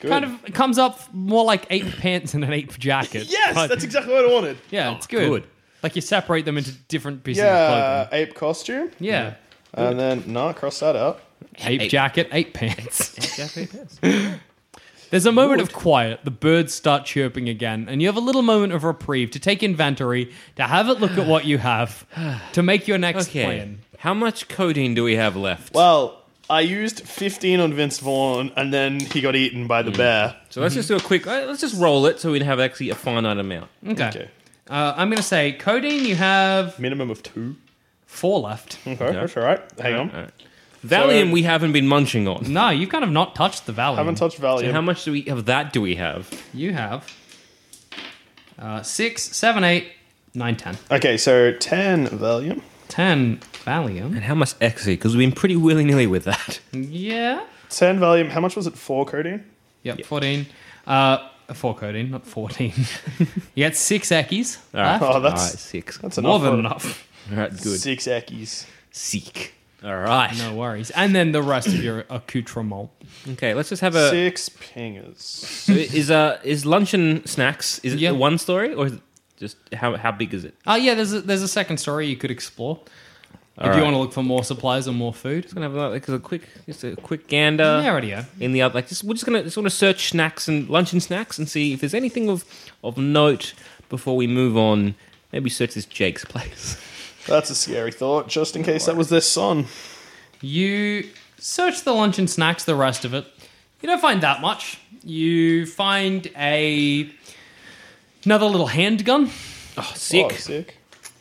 Good. 0.00 0.10
Kind 0.10 0.24
of 0.24 0.42
comes 0.52 0.78
up 0.78 1.00
more 1.14 1.44
like 1.44 1.66
ape 1.70 1.96
pants 1.98 2.34
and 2.34 2.44
an 2.44 2.52
ape 2.52 2.78
jacket. 2.78 3.26
Yes, 3.30 3.54
But- 3.54 3.68
that's 3.68 3.84
exactly 3.84 4.12
what 4.12 4.24
I 4.24 4.32
wanted. 4.32 4.58
yeah, 4.70 4.94
it's 4.96 5.06
oh, 5.06 5.10
good. 5.10 5.28
good. 5.42 5.44
Like 5.82 5.94
you 5.96 6.02
separate 6.02 6.44
them 6.44 6.58
into 6.58 6.72
different 6.88 7.22
pieces 7.24 7.42
of 7.42 7.46
Yeah, 7.46 8.06
clothing. 8.08 8.28
ape 8.28 8.34
costume. 8.34 8.90
Yeah. 8.98 9.34
And 9.74 9.98
then 9.98 10.24
no, 10.26 10.52
cross 10.52 10.80
that 10.80 10.96
out. 10.96 11.20
Ape, 11.60 11.82
jacket, 11.82 11.82
Ape. 11.82 11.90
jacket, 11.90 12.28
ape 12.32 12.54
pants. 12.54 13.98
There's 15.10 15.26
a 15.26 15.32
moment 15.32 15.60
of 15.60 15.72
quiet. 15.72 16.20
The 16.24 16.30
birds 16.32 16.74
start 16.74 17.04
chirping 17.04 17.48
again, 17.48 17.86
and 17.88 18.02
you 18.02 18.08
have 18.08 18.16
a 18.16 18.20
little 18.20 18.42
moment 18.42 18.72
of 18.72 18.82
reprieve 18.84 19.30
to 19.32 19.38
take 19.38 19.62
inventory, 19.62 20.32
to 20.56 20.64
have 20.64 20.88
it 20.88 20.98
look 21.00 21.12
at 21.12 21.26
what 21.26 21.44
you 21.44 21.58
have, 21.58 22.04
to 22.52 22.62
make 22.62 22.88
your 22.88 22.98
next 22.98 23.28
Okay. 23.30 23.44
plan. 23.44 23.78
How 23.98 24.14
much 24.14 24.48
codeine 24.48 24.94
do 24.94 25.04
we 25.04 25.14
have 25.16 25.36
left? 25.36 25.72
Well, 25.74 26.22
I 26.48 26.60
used 26.60 27.00
15 27.00 27.58
on 27.60 27.72
Vince 27.74 27.98
Vaughn, 27.98 28.52
and 28.56 28.72
then 28.72 29.00
he 29.00 29.20
got 29.20 29.34
eaten 29.34 29.66
by 29.66 29.82
the 29.82 29.90
bear. 29.90 30.36
so 30.50 30.60
let's 30.60 30.74
just 30.74 30.88
do 30.88 30.96
a 30.96 31.00
quick. 31.00 31.26
uh, 31.26 31.44
Let's 31.46 31.60
just 31.60 31.74
roll 31.80 32.06
it 32.06 32.20
so 32.20 32.30
we 32.32 32.40
have 32.40 32.60
actually 32.60 32.90
a 32.90 32.94
finite 32.94 33.38
amount. 33.38 33.68
Okay. 33.86 34.08
Okay. 34.08 34.28
Uh, 34.70 34.94
I'm 34.96 35.08
going 35.08 35.16
to 35.16 35.22
say, 35.22 35.52
codeine, 35.52 36.04
you 36.04 36.14
have 36.16 36.78
Minimum 36.78 37.10
of 37.10 37.22
two. 37.22 37.56
four 38.06 38.40
left. 38.40 38.78
Okay, 38.86 39.12
that's 39.12 39.36
all 39.36 39.42
right. 39.44 39.60
Hang 39.80 39.94
on. 39.94 40.10
All 40.10 40.20
right. 40.22 40.30
Valium, 40.84 41.32
we 41.32 41.42
haven't 41.42 41.72
been 41.72 41.88
munching 41.88 42.28
on. 42.28 42.52
No, 42.52 42.68
you've 42.70 42.90
kind 42.90 43.02
of 43.02 43.10
not 43.10 43.34
touched 43.34 43.66
the 43.66 43.72
Valium. 43.72 43.96
Haven't 43.96 44.14
touched 44.16 44.40
Valium. 44.40 44.60
So 44.66 44.72
how 44.72 44.80
much 44.80 45.04
do 45.04 45.12
we 45.12 45.26
of 45.26 45.46
that? 45.46 45.72
Do 45.72 45.80
we 45.80 45.96
have? 45.96 46.30
You 46.54 46.72
have 46.74 47.12
uh, 48.58 48.82
six, 48.82 49.22
seven, 49.36 49.64
eight, 49.64 49.88
nine, 50.34 50.56
ten. 50.56 50.76
okay, 50.92 51.16
so 51.16 51.52
10 51.52 52.06
Valium. 52.08 52.60
Ten 52.88 53.38
Valium. 53.64 54.06
And 54.14 54.20
how 54.24 54.34
much 54.34 54.54
ecstasy? 54.60 54.94
Because 54.94 55.16
we've 55.16 55.28
been 55.28 55.36
pretty 55.36 55.56
willy 55.56 55.84
nilly 55.84 56.06
with 56.06 56.24
that. 56.24 56.60
Yeah. 56.72 57.44
10 57.70 57.98
Valium. 57.98 58.28
How 58.28 58.40
much 58.40 58.54
was 58.56 58.66
it? 58.66 58.76
4 58.78 59.04
codeine? 59.06 59.44
Yep, 59.82 60.04
14. 60.04 60.46
Uh, 60.86 61.28
four 61.54 61.74
codeine, 61.74 62.10
not 62.10 62.26
14. 62.26 62.72
you 63.18 63.26
get 63.56 63.76
six 63.76 64.08
Eckies. 64.10 64.58
All 64.74 64.80
right. 64.80 64.92
left. 65.00 65.02
Oh, 65.04 65.20
that's, 65.20 65.42
right, 65.50 65.58
six. 65.58 65.98
that's 65.98 66.18
More 66.18 66.36
enough. 66.36 66.42
than 66.42 66.52
for 66.52 66.58
enough. 66.58 67.08
All 67.32 67.38
right, 67.38 67.50
good. 67.50 67.80
Six 67.80 68.04
Eckies. 68.06 68.66
Seek. 68.92 69.54
All 69.84 69.96
right. 69.96 70.36
No 70.38 70.54
worries. 70.54 70.90
And 70.90 71.14
then 71.14 71.32
the 71.32 71.42
rest 71.42 71.68
of 71.68 71.82
your 71.82 72.04
accoutrement. 72.10 72.90
Okay, 73.30 73.54
let's 73.54 73.68
just 73.68 73.82
have 73.82 73.94
a. 73.94 74.10
Six 74.10 74.48
pingers. 74.48 75.18
So 75.20 75.72
is 75.72 76.10
uh 76.10 76.40
is 76.42 76.64
lunch 76.66 76.94
and 76.94 77.28
snacks? 77.28 77.78
Is 77.80 77.92
it 77.94 78.00
Yeah. 78.00 78.10
the 78.10 78.16
one 78.16 78.38
story 78.38 78.72
or 78.74 78.86
is 78.86 78.92
it 78.94 79.00
just 79.36 79.56
how 79.72 79.96
how 79.96 80.12
big 80.12 80.34
is 80.34 80.44
it? 80.44 80.54
Oh, 80.66 80.76
yeah, 80.76 80.94
there's 80.94 81.12
a, 81.12 81.20
there's 81.20 81.42
a 81.42 81.48
second 81.48 81.78
story 81.78 82.06
you 82.06 82.16
could 82.16 82.30
explore. 82.30 82.80
if 83.58 83.66
right. 83.66 83.76
you 83.76 83.82
want 83.82 83.94
to 83.94 83.98
look 83.98 84.12
for 84.12 84.22
more 84.22 84.44
supplies 84.44 84.88
or 84.88 84.92
more 84.92 85.12
food. 85.12 85.44
Just 85.44 85.54
gonna 85.54 85.68
have 85.68 85.76
a, 85.76 85.88
like 85.90 86.08
a 86.08 86.18
quick 86.18 86.42
just 86.66 86.84
a 86.84 86.96
quick 86.96 87.28
gander. 87.28 87.80
yeah, 87.82 87.94
radio. 87.94 88.24
in 88.40 88.52
the 88.52 88.62
other 88.62 88.74
like 88.74 88.88
just 88.88 89.04
we're 89.04 89.14
just 89.14 89.26
gonna 89.26 89.42
just 89.42 89.56
want 89.56 89.66
to 89.66 89.70
search 89.70 90.10
snacks 90.10 90.48
and 90.48 90.68
lunch 90.68 90.92
and 90.92 91.02
snacks 91.02 91.38
and 91.38 91.48
see 91.48 91.72
if 91.72 91.80
there's 91.80 91.94
anything 91.94 92.28
of 92.28 92.44
of 92.82 92.96
note 92.98 93.54
before 93.88 94.16
we 94.16 94.26
move 94.26 94.56
on. 94.56 94.94
Maybe 95.32 95.50
search 95.50 95.74
this 95.74 95.86
Jake's 95.86 96.24
place. 96.24 96.80
That's 97.26 97.50
a 97.50 97.54
scary 97.54 97.90
thought, 97.90 98.28
just 98.28 98.54
in 98.54 98.62
case 98.62 98.86
that 98.86 98.96
was 98.96 99.08
their 99.08 99.20
son. 99.20 99.66
You 100.40 101.08
search 101.38 101.82
the 101.82 101.92
lunch 101.92 102.18
and 102.18 102.30
snacks, 102.30 102.64
the 102.64 102.76
rest 102.76 103.04
of 103.04 103.14
it. 103.14 103.26
You 103.80 103.88
don't 103.88 104.00
find 104.00 104.22
that 104.22 104.40
much. 104.40 104.78
You 105.02 105.66
find 105.66 106.30
a 106.36 107.10
another 108.26 108.46
little 108.46 108.66
handgun 108.66 109.30
Oh, 109.78 109.92
sick. 109.94 110.26
Oh, 110.30 110.34
sick. 110.36 110.76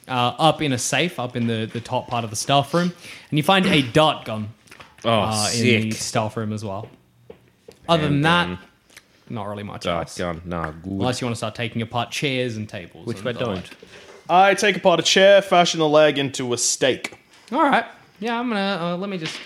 uh, 0.08 0.12
up 0.12 0.62
in 0.62 0.72
a 0.74 0.78
safe, 0.78 1.20
up 1.20 1.36
in 1.36 1.48
the, 1.48 1.70
the 1.72 1.82
top 1.82 2.08
part 2.08 2.24
of 2.24 2.30
the 2.30 2.36
staff 2.38 2.74
room, 2.74 2.94
and 3.30 3.38
you 3.38 3.44
find 3.44 3.66
a 3.66 3.82
dart 3.82 4.26
gun 4.26 4.50
Oh, 5.04 5.10
uh, 5.12 5.50
in 5.56 5.62
the 5.64 5.92
sick. 5.92 6.02
staff 6.02 6.36
room 6.38 6.52
as 6.54 6.64
well. 6.66 6.88
Other 7.88 8.04
than 8.04 8.22
that, 8.22 8.58
not 9.30 9.44
really 9.48 9.64
much 9.64 9.84
Dart 9.84 10.08
else. 10.08 10.18
gun. 10.18 10.42
Nah, 10.46 10.72
good. 10.72 10.92
Unless 10.94 11.22
you 11.22 11.26
want 11.28 11.34
to 11.36 11.38
start 11.38 11.54
taking 11.56 11.82
apart 11.82 12.12
chairs 12.12 12.56
and 12.58 12.68
tables. 12.68 13.06
Which 13.06 13.20
and 13.20 13.30
I 13.30 13.32
the 13.34 13.40
don't. 13.40 13.56
like. 13.56 13.70
I 14.30 14.54
take 14.56 14.78
apart 14.78 15.00
a 15.00 15.04
chair, 15.04 15.42
fashion 15.42 15.80
the 15.80 15.88
leg 15.88 16.18
into 16.18 16.54
a 16.54 16.58
stake. 16.58 17.16
All 17.52 17.62
right. 17.62 17.86
Yeah, 18.20 18.40
I'm 18.40 18.48
gonna 18.50 18.94
uh, 18.94 18.98
let 18.98 19.10
me 19.10 19.18
just. 19.20 19.38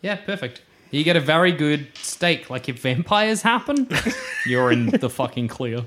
Yeah, 0.00 0.16
perfect. 0.16 0.62
You 0.90 1.04
get 1.04 1.16
a 1.16 1.20
very 1.20 1.52
good 1.52 1.88
steak. 1.96 2.50
Like 2.50 2.68
if 2.68 2.80
vampires 2.80 3.42
happen, 3.42 3.88
you're 4.46 4.72
in 4.72 4.86
the 4.86 5.10
fucking 5.10 5.48
clear. 5.48 5.84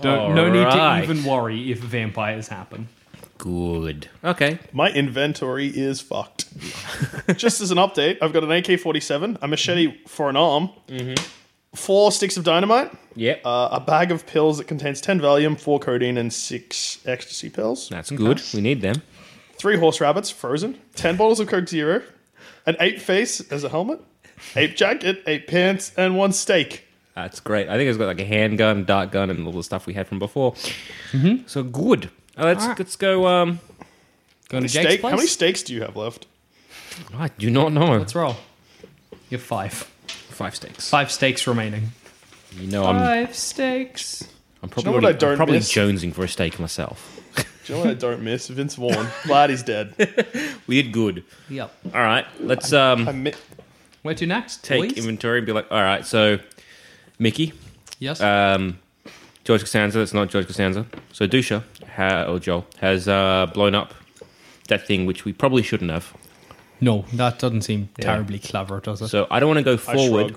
Don't, 0.00 0.34
no 0.34 0.50
need 0.50 0.70
to 0.70 1.00
even 1.02 1.24
worry 1.24 1.70
if 1.72 1.78
vampires 1.78 2.48
happen. 2.48 2.88
Good. 3.38 4.08
Okay. 4.22 4.58
My 4.72 4.90
inventory 4.90 5.66
is 5.66 6.00
fucked. 6.00 6.46
Just 7.36 7.60
as 7.60 7.70
an 7.70 7.78
update, 7.78 8.18
I've 8.22 8.32
got 8.32 8.44
an 8.44 8.52
AK 8.52 8.78
47, 8.78 9.38
a 9.42 9.48
machete 9.48 9.98
for 10.06 10.28
an 10.30 10.36
arm, 10.36 10.70
four 11.74 12.12
sticks 12.12 12.36
of 12.36 12.44
dynamite, 12.44 12.92
Yep. 13.16 13.42
uh, 13.44 13.68
a 13.72 13.80
bag 13.80 14.12
of 14.12 14.26
pills 14.26 14.58
that 14.58 14.64
contains 14.68 15.00
10 15.00 15.20
Valium, 15.20 15.58
4 15.58 15.80
codeine, 15.80 16.18
and 16.18 16.32
6 16.32 16.98
ecstasy 17.06 17.50
pills, 17.50 17.88
That's 17.88 18.10
good. 18.10 18.40
We 18.54 18.60
need 18.60 18.80
them. 18.80 19.02
3 19.56 19.76
horse 19.78 20.00
rabbits, 20.00 20.30
frozen, 20.30 20.78
10 20.94 21.16
bottles 21.16 21.40
of 21.40 21.48
Coke 21.48 21.68
Zero, 21.68 22.02
an 22.66 22.76
ape 22.80 23.00
face 23.00 23.40
as 23.52 23.64
a 23.64 23.68
helmet, 23.68 24.00
ape 24.56 24.76
jacket, 24.76 25.22
ape 25.26 25.46
pants, 25.46 25.92
and 25.96 26.16
one 26.16 26.32
steak. 26.32 26.86
That's 27.14 27.40
great. 27.40 27.68
I 27.68 27.76
think 27.76 27.88
it's 27.88 27.98
got 27.98 28.06
like 28.06 28.20
a 28.20 28.24
handgun, 28.24 28.84
dart 28.84 29.10
gun, 29.12 29.28
and 29.30 29.46
all 29.46 29.52
the 29.52 29.62
stuff 29.62 29.86
we 29.86 29.94
had 29.94 30.06
from 30.08 30.18
before. 30.18 30.52
Mm-hmm. 31.12 31.46
So 31.46 31.62
good. 31.62 32.10
Uh, 32.38 32.44
let's 32.44 32.66
let's 32.78 32.96
go. 32.96 33.26
Um, 33.26 33.60
Going 34.48 34.64
to 34.64 34.68
Jake's 34.68 34.86
Steak? 34.88 35.00
place? 35.00 35.10
How 35.10 35.16
many 35.16 35.28
steaks 35.28 35.62
do 35.62 35.72
you 35.74 35.82
have 35.82 35.96
left? 35.96 36.26
I 37.14 37.28
do 37.28 37.50
not 37.50 37.72
know. 37.72 37.96
Let's 37.98 38.14
roll. 38.14 38.36
You 39.30 39.38
have 39.38 39.42
five. 39.42 39.72
Five 39.72 40.54
steaks. 40.56 40.88
Five 40.90 41.10
steaks 41.10 41.46
remaining. 41.46 41.92
You 42.58 42.66
know, 42.68 42.84
I'm 42.84 42.98
Five 42.98 43.34
steaks. 43.34 44.24
I'm 44.62 44.68
know 44.68 44.72
probably 44.74 44.92
what 44.92 45.04
already- 45.04 45.26
I'm 45.26 45.36
probably 45.36 45.54
miss? 45.56 45.72
jonesing 45.72 46.12
for 46.14 46.24
a 46.24 46.28
steak 46.28 46.58
myself. 46.58 47.20
Do 47.64 47.72
you 47.72 47.78
know 47.78 47.84
what 47.84 47.90
I 47.90 47.94
don't 47.94 48.22
miss? 48.22 48.48
Vince 48.48 48.74
Vaughn. 48.74 49.06
Glad 49.24 49.50
he's 49.50 49.62
dead. 49.62 49.94
We 50.66 50.80
did 50.82 50.92
good. 50.92 51.24
Yep. 51.48 51.74
All 51.94 52.00
right, 52.00 52.24
let's 52.40 52.72
um 52.72 53.08
I 53.08 53.12
mi- 53.12 53.32
Where 54.02 54.14
to 54.14 54.26
next? 54.26 54.62
take 54.64 54.90
boys? 54.90 54.98
inventory 54.98 55.38
and 55.38 55.46
be 55.46 55.52
like, 55.52 55.66
all 55.70 55.82
right, 55.82 56.06
so 56.06 56.38
Mickey, 57.18 57.52
Yes. 57.98 58.20
um, 58.20 58.78
George 59.44 59.60
Costanza. 59.60 59.98
That's 59.98 60.14
not 60.14 60.28
George 60.30 60.46
Costanza. 60.46 60.86
So 61.12 61.26
Dusha 61.26 61.62
ha, 61.96 62.24
or 62.24 62.38
Joel 62.38 62.64
has 62.80 63.08
uh, 63.08 63.46
blown 63.52 63.74
up 63.74 63.92
that 64.68 64.86
thing 64.86 65.04
which 65.04 65.24
we 65.24 65.32
probably 65.32 65.62
shouldn't 65.62 65.90
have. 65.90 66.14
no, 66.80 67.04
that 67.14 67.38
doesn't 67.40 67.62
seem 67.62 67.88
terribly 68.00 68.38
clever, 68.38 68.80
does 68.80 69.02
it? 69.02 69.08
So 69.08 69.26
I 69.30 69.40
don't 69.40 69.48
want 69.48 69.58
to 69.58 69.64
go 69.64 69.76
forward 69.76 70.36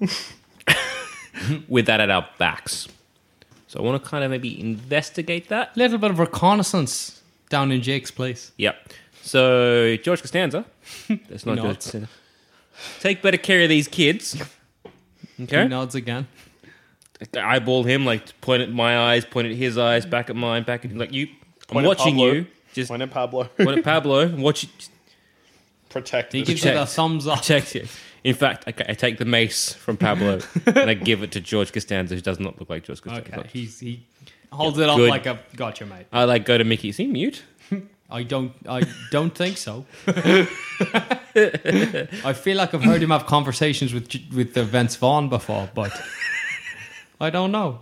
with 1.68 1.86
that 1.86 2.00
at 2.00 2.10
our 2.10 2.28
backs. 2.38 2.88
So 3.74 3.80
I 3.80 3.82
want 3.82 4.00
to 4.04 4.08
kind 4.08 4.22
of 4.22 4.30
maybe 4.30 4.60
investigate 4.60 5.48
that. 5.48 5.72
a 5.74 5.78
little 5.80 5.98
bit 5.98 6.12
of 6.12 6.20
reconnaissance 6.20 7.20
down 7.48 7.72
in 7.72 7.82
Jake's 7.82 8.12
place. 8.12 8.52
Yep. 8.56 8.92
So 9.20 9.96
George 9.96 10.20
Costanza. 10.20 10.64
That's 11.28 11.44
not 11.44 11.56
George 11.58 11.74
Costanza. 11.78 12.08
Take 13.00 13.20
better 13.20 13.36
care 13.36 13.62
of 13.64 13.68
these 13.68 13.88
kids. 13.88 14.40
He 15.36 15.42
Okay. 15.42 15.66
nods 15.66 15.96
again. 15.96 16.28
Eyeball 17.36 17.82
him, 17.82 18.04
like 18.06 18.40
point 18.40 18.62
at 18.62 18.70
my 18.70 18.96
eyes, 18.96 19.24
point 19.24 19.48
at 19.48 19.56
his 19.56 19.76
eyes, 19.76 20.06
back 20.06 20.30
at 20.30 20.36
mine, 20.36 20.62
back 20.62 20.84
at 20.84 20.92
him. 20.92 20.98
like 20.98 21.12
you. 21.12 21.26
I'm 21.70 21.82
watching 21.82 22.14
Pablo. 22.14 22.32
you. 22.32 22.46
Just 22.72 22.90
Point 22.90 23.02
at 23.02 23.10
Pablo. 23.10 23.44
point 23.58 23.78
at 23.78 23.82
Pablo. 23.84 24.28
Watch. 24.36 24.68
Protect 25.88 26.32
He 26.32 26.42
gives 26.42 26.62
you 26.62 26.70
chick. 26.70 26.74
the 26.78 26.86
thumbs 26.86 27.26
up. 27.26 27.42
Check 27.42 27.74
it. 27.74 27.88
In 28.24 28.34
fact, 28.34 28.64
I, 28.66 28.74
I 28.88 28.94
take 28.94 29.18
the 29.18 29.26
mace 29.26 29.72
from 29.74 29.98
Pablo 29.98 30.40
and 30.66 30.90
I 30.90 30.94
give 30.94 31.22
it 31.22 31.30
to 31.32 31.40
George 31.40 31.72
Costanza, 31.72 32.14
who 32.14 32.22
does 32.22 32.40
not 32.40 32.58
look 32.58 32.70
like 32.70 32.84
George 32.84 33.02
Costanza. 33.02 33.40
Okay, 33.40 33.48
he's, 33.52 33.78
he 33.78 34.02
holds 34.50 34.78
it 34.78 34.88
up 34.88 34.96
Good. 34.96 35.10
like 35.10 35.26
a 35.26 35.38
gotcha, 35.54 35.84
mate. 35.84 36.06
I 36.10 36.24
like 36.24 36.46
go 36.46 36.56
to 36.56 36.64
Mickey. 36.64 36.88
Is 36.88 36.96
he 36.96 37.06
mute? 37.06 37.42
I 38.10 38.22
don't. 38.22 38.52
I 38.68 38.82
don't 39.10 39.34
think 39.34 39.58
so. 39.58 39.84
I 40.06 40.46
feel 42.34 42.56
like 42.56 42.72
I've 42.74 42.84
heard 42.84 43.02
him 43.02 43.10
have 43.10 43.26
conversations 43.26 43.92
with 43.92 44.08
with 44.34 44.56
uh, 44.56 44.62
Vince 44.62 44.96
Vaughn 44.96 45.28
before, 45.28 45.68
but 45.74 45.92
I 47.20 47.30
don't 47.30 47.50
know. 47.50 47.80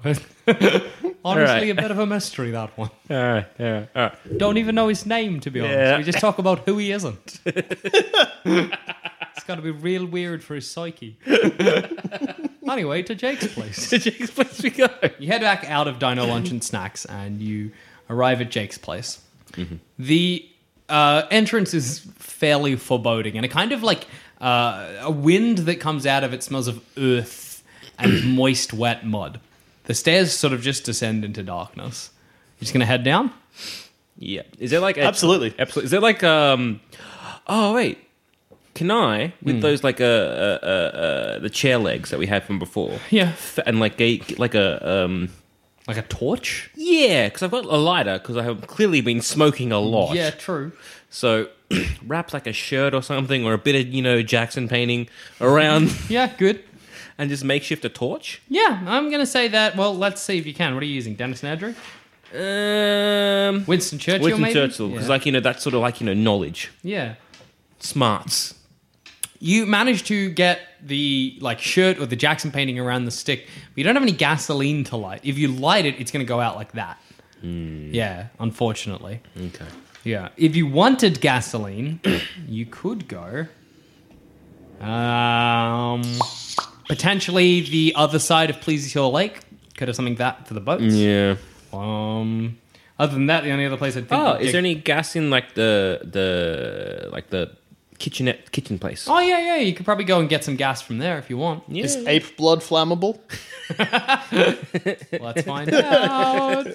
Honestly, 1.24 1.70
a 1.70 1.74
bit 1.74 1.90
of 1.90 1.98
a 1.98 2.06
mystery 2.06 2.50
that 2.52 2.76
one. 2.78 2.90
All 3.10 3.16
right, 3.16 3.46
all 3.60 3.66
right, 3.66 3.88
all 3.94 4.02
right. 4.02 4.38
Don't 4.38 4.58
even 4.58 4.74
know 4.74 4.88
his 4.88 5.06
name 5.06 5.40
to 5.40 5.50
be 5.50 5.60
honest. 5.60 5.76
Yeah. 5.76 5.98
We 5.98 6.04
just 6.04 6.18
talk 6.20 6.38
about 6.38 6.60
who 6.60 6.78
he 6.78 6.92
isn't. 6.92 7.40
It's 9.42 9.48
got 9.48 9.56
to 9.56 9.62
be 9.62 9.72
real 9.72 10.06
weird 10.06 10.44
for 10.44 10.54
his 10.54 10.70
psyche. 10.70 11.16
anyway, 12.70 13.02
to 13.02 13.12
Jake's 13.12 13.52
place. 13.52 13.90
To 13.90 13.98
Jake's 13.98 14.30
place 14.30 14.62
we 14.62 14.70
go. 14.70 14.86
You 15.18 15.26
head 15.26 15.40
back 15.40 15.68
out 15.68 15.88
of 15.88 15.98
Dino 15.98 16.24
Lunch 16.24 16.50
and 16.50 16.62
Snacks 16.62 17.04
and 17.06 17.42
you 17.42 17.72
arrive 18.08 18.40
at 18.40 18.52
Jake's 18.52 18.78
place. 18.78 19.20
The 19.98 20.48
uh, 20.88 21.24
entrance 21.32 21.74
is 21.74 22.06
fairly 22.14 22.76
foreboding 22.76 23.34
and 23.36 23.44
a 23.44 23.48
kind 23.48 23.72
of 23.72 23.82
like 23.82 24.06
uh, 24.40 24.92
a 25.00 25.10
wind 25.10 25.58
that 25.58 25.80
comes 25.80 26.06
out 26.06 26.22
of 26.22 26.32
it 26.32 26.44
smells 26.44 26.68
of 26.68 26.80
earth 26.96 27.64
and 27.98 28.24
moist, 28.36 28.72
wet 28.72 29.04
mud. 29.04 29.40
The 29.86 29.94
stairs 29.94 30.32
sort 30.32 30.52
of 30.52 30.62
just 30.62 30.84
descend 30.84 31.24
into 31.24 31.42
darkness. 31.42 32.10
You're 32.58 32.66
just 32.66 32.72
going 32.72 32.78
to 32.82 32.86
head 32.86 33.02
down? 33.02 33.32
Yeah. 34.16 34.42
Is 34.60 34.70
there 34.70 34.78
like 34.78 34.98
a, 34.98 35.02
Absolutely. 35.02 35.52
Absolutely. 35.58 35.86
Is 35.86 35.90
there 35.90 36.00
like 36.00 36.22
um? 36.22 36.80
Oh 37.48 37.74
wait. 37.74 37.98
Can 38.74 38.90
I 38.90 39.34
with 39.42 39.60
those 39.60 39.84
like 39.84 40.00
uh, 40.00 40.04
uh, 40.04 40.58
uh, 40.62 40.66
uh 40.66 41.38
the 41.40 41.50
chair 41.50 41.76
legs 41.78 42.10
that 42.10 42.18
we 42.18 42.26
had 42.26 42.42
from 42.44 42.58
before? 42.58 42.98
Yeah. 43.10 43.28
F- 43.32 43.58
And 43.66 43.78
like 43.80 44.00
a 44.00 44.20
like 44.38 44.54
a 44.54 45.04
um. 45.04 45.28
Like 45.88 45.96
a 45.96 46.02
torch? 46.02 46.70
Yeah, 46.76 47.26
because 47.26 47.42
I've 47.42 47.50
got 47.50 47.64
a 47.64 47.76
lighter 47.76 48.18
because 48.18 48.36
I 48.36 48.44
have 48.44 48.68
clearly 48.68 49.00
been 49.00 49.20
smoking 49.20 49.72
a 49.72 49.80
lot. 49.80 50.14
Yeah, 50.14 50.30
true. 50.30 50.70
So 51.10 51.48
wrap 52.06 52.32
like 52.32 52.46
a 52.46 52.52
shirt 52.52 52.94
or 52.94 53.02
something 53.02 53.44
or 53.44 53.52
a 53.52 53.58
bit 53.58 53.74
of 53.74 53.92
you 53.92 54.00
know 54.00 54.22
Jackson 54.22 54.68
painting 54.68 55.08
around 55.40 55.90
Yeah, 56.08 56.30
good. 56.38 56.62
and 57.18 57.28
just 57.28 57.42
makeshift 57.44 57.84
a 57.84 57.88
torch. 57.88 58.40
Yeah, 58.48 58.80
I'm 58.86 59.08
going 59.10 59.20
to 59.20 59.26
say 59.26 59.48
that. 59.48 59.76
Well, 59.76 59.92
let's 59.96 60.22
see 60.22 60.38
if 60.38 60.46
you 60.46 60.54
can. 60.54 60.74
What 60.74 60.84
are 60.84 60.86
you 60.86 60.94
using? 60.94 61.14
Dennis 61.16 61.42
and 61.42 61.60
Nedry? 61.60 61.74
Um, 62.34 63.64
Winston 63.66 63.98
Churchill, 63.98 64.22
Winston 64.22 64.40
maybe? 64.42 64.54
Churchill 64.54 64.88
because 64.88 65.06
Yeah. 65.06 65.10
like 65.14 65.26
you 65.26 65.32
know 65.32 65.40
that's 65.40 65.62
sort 65.62 65.74
of 65.74 65.80
like 65.80 66.00
you 66.00 66.06
know 66.06 66.14
knowledge, 66.14 66.70
Yeah. 66.82 67.14
smarts. 67.80 68.54
You 69.44 69.66
manage 69.66 70.04
to 70.04 70.30
get 70.30 70.60
the 70.80 71.36
like 71.40 71.58
shirt 71.60 71.98
or 71.98 72.06
the 72.06 72.14
Jackson 72.14 72.52
painting 72.52 72.78
around 72.78 73.06
the 73.06 73.10
stick, 73.10 73.48
but 73.70 73.78
you 73.78 73.82
don't 73.82 73.96
have 73.96 74.02
any 74.04 74.12
gasoline 74.12 74.84
to 74.84 74.96
light. 74.96 75.22
If 75.24 75.36
you 75.36 75.48
light 75.48 75.84
it, 75.84 75.98
it's 75.98 76.12
going 76.12 76.24
to 76.24 76.28
go 76.28 76.38
out 76.38 76.54
like 76.54 76.70
that. 76.72 77.00
Yeah, 77.42 78.28
unfortunately. 78.38 79.20
Okay. 79.36 79.64
Yeah. 80.04 80.28
If 80.36 80.54
you 80.54 80.68
wanted 80.68 81.20
gasoline, 81.20 81.98
you 82.46 82.66
could 82.66 83.08
go. 83.08 83.48
Um, 84.80 86.02
potentially 86.86 87.62
the 87.62 87.94
other 87.96 88.20
side 88.20 88.48
of 88.48 88.60
Pleasy 88.60 88.90
Hill 88.90 89.10
Lake. 89.10 89.40
Could 89.76 89.88
have 89.88 89.96
something 89.96 90.14
that 90.16 90.46
for 90.46 90.54
the 90.54 90.60
boats. 90.60 90.94
Yeah. 90.94 91.34
Um, 91.72 92.58
other 92.96 93.14
than 93.14 93.26
that, 93.26 93.42
the 93.42 93.50
only 93.50 93.66
other 93.66 93.76
place 93.76 93.96
I'd 93.96 94.08
think. 94.08 94.22
Oh, 94.22 94.34
is 94.34 94.52
there 94.52 94.60
any 94.60 94.76
gas 94.76 95.16
in 95.16 95.30
like 95.30 95.54
the 95.54 96.00
the 96.04 97.08
like 97.10 97.30
the 97.30 97.56
kitchenette 98.02 98.50
kitchen 98.52 98.78
place? 98.78 99.06
Oh 99.08 99.20
yeah, 99.20 99.38
yeah. 99.38 99.56
You 99.56 99.72
could 99.74 99.86
probably 99.86 100.04
go 100.04 100.20
and 100.20 100.28
get 100.28 100.44
some 100.44 100.56
gas 100.56 100.82
from 100.82 100.98
there 100.98 101.18
if 101.18 101.30
you 101.30 101.38
want. 101.38 101.62
yeah. 101.68 101.84
Is 101.84 101.96
ape 101.96 102.36
blood 102.36 102.60
flammable? 102.60 103.18
Let's 105.20 105.42
find 105.42 105.72
out. 105.72 106.66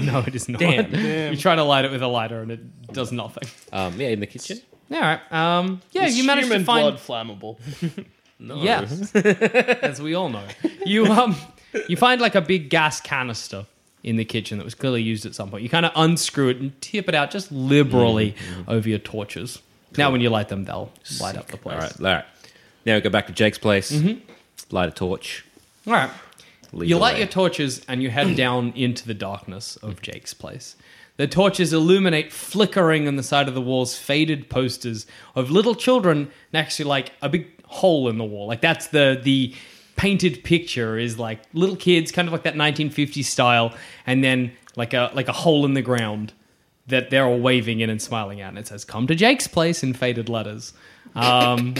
no, 0.00 0.18
it 0.26 0.34
is 0.34 0.48
not. 0.48 0.60
Damn. 0.60 1.32
You 1.32 1.36
try 1.36 1.56
to 1.56 1.64
light 1.64 1.84
it 1.84 1.90
with 1.90 2.02
a 2.02 2.06
lighter 2.08 2.40
and 2.42 2.52
it 2.52 2.92
does 2.92 3.10
nothing. 3.12 3.48
Um, 3.72 3.98
yeah, 4.00 4.08
in 4.08 4.20
the 4.20 4.26
kitchen. 4.26 4.58
All 4.92 5.00
right. 5.00 5.32
Um, 5.32 5.80
yeah, 5.92 6.04
Is 6.04 6.16
you 6.18 6.24
managed 6.24 6.48
to 6.48 6.54
human 6.54 6.66
find. 6.66 6.98
blood 6.98 7.00
flammable? 7.00 7.58
Yes, 8.40 9.14
as 9.14 10.02
we 10.02 10.12
all 10.14 10.28
know. 10.28 10.44
You 10.84 11.06
um, 11.06 11.34
you 11.88 11.96
find 11.96 12.20
like 12.20 12.34
a 12.34 12.42
big 12.42 12.68
gas 12.68 13.00
canister 13.00 13.64
in 14.04 14.16
the 14.16 14.24
kitchen 14.24 14.58
that 14.58 14.64
was 14.64 14.74
clearly 14.74 15.02
used 15.02 15.26
at 15.26 15.34
some 15.34 15.50
point. 15.50 15.62
You 15.62 15.68
kind 15.68 15.84
of 15.86 15.92
unscrew 15.96 16.50
it 16.50 16.58
and 16.58 16.80
tip 16.80 17.08
it 17.08 17.14
out 17.14 17.30
just 17.30 17.50
liberally 17.50 18.32
Mm-hmm. 18.32 18.70
over 18.70 18.88
your 18.88 18.98
torches. 18.98 19.60
Now, 19.96 20.10
when 20.12 20.20
you 20.20 20.28
light 20.30 20.48
them, 20.48 20.64
they'll 20.64 20.92
light 21.20 21.36
up 21.36 21.46
the 21.48 21.56
place. 21.56 21.74
All 21.74 21.80
right, 21.80 22.00
all 22.00 22.06
right. 22.06 22.24
Now 22.84 22.94
we 22.96 23.00
go 23.00 23.10
back 23.10 23.26
to 23.28 23.32
Jake's 23.32 23.58
place. 23.58 23.90
Light 24.70 24.88
a 24.88 24.92
torch. 24.92 25.44
All 25.86 25.92
right. 25.92 26.10
Lead 26.72 26.90
you 26.90 26.98
light 26.98 27.14
way. 27.14 27.20
your 27.20 27.28
torches 27.28 27.84
and 27.88 28.02
you 28.02 28.10
head 28.10 28.36
down 28.44 28.72
into 28.76 29.06
the 29.06 29.14
darkness 29.14 29.76
of 29.76 30.02
Jake's 30.02 30.34
place. 30.34 30.76
The 31.16 31.28
torches 31.28 31.72
illuminate 31.72 32.32
flickering 32.32 33.06
on 33.06 33.14
the 33.14 33.22
side 33.22 33.46
of 33.46 33.54
the 33.54 33.60
walls 33.60 33.96
faded 33.96 34.50
posters 34.50 35.06
of 35.36 35.48
little 35.50 35.76
children 35.76 36.30
next 36.52 36.76
to 36.78 36.84
like 36.88 37.12
a 37.22 37.28
big 37.28 37.46
hole 37.66 38.08
in 38.08 38.18
the 38.18 38.24
wall. 38.24 38.48
Like 38.48 38.60
that's 38.60 38.88
the 38.88 39.18
the 39.22 39.54
painted 39.96 40.44
picture 40.44 40.98
is 40.98 41.18
like 41.18 41.40
little 41.52 41.76
kids, 41.76 42.12
kind 42.12 42.28
of 42.28 42.32
like 42.32 42.42
that 42.42 42.54
1950s 42.54 43.24
style, 43.24 43.74
and 44.06 44.22
then 44.22 44.52
like 44.76 44.92
a 44.92 45.10
like 45.14 45.28
a 45.28 45.32
hole 45.32 45.64
in 45.64 45.74
the 45.74 45.82
ground 45.82 46.32
that 46.86 47.10
they're 47.10 47.24
all 47.24 47.38
waving 47.38 47.80
in 47.80 47.88
and 47.88 48.00
smiling 48.00 48.40
at, 48.40 48.48
and 48.48 48.58
it 48.58 48.66
says 48.66 48.84
"Come 48.84 49.06
to 49.06 49.14
Jake's 49.14 49.46
place" 49.46 49.82
in 49.82 49.94
faded 49.94 50.28
letters. 50.28 50.72
Um, 51.14 51.74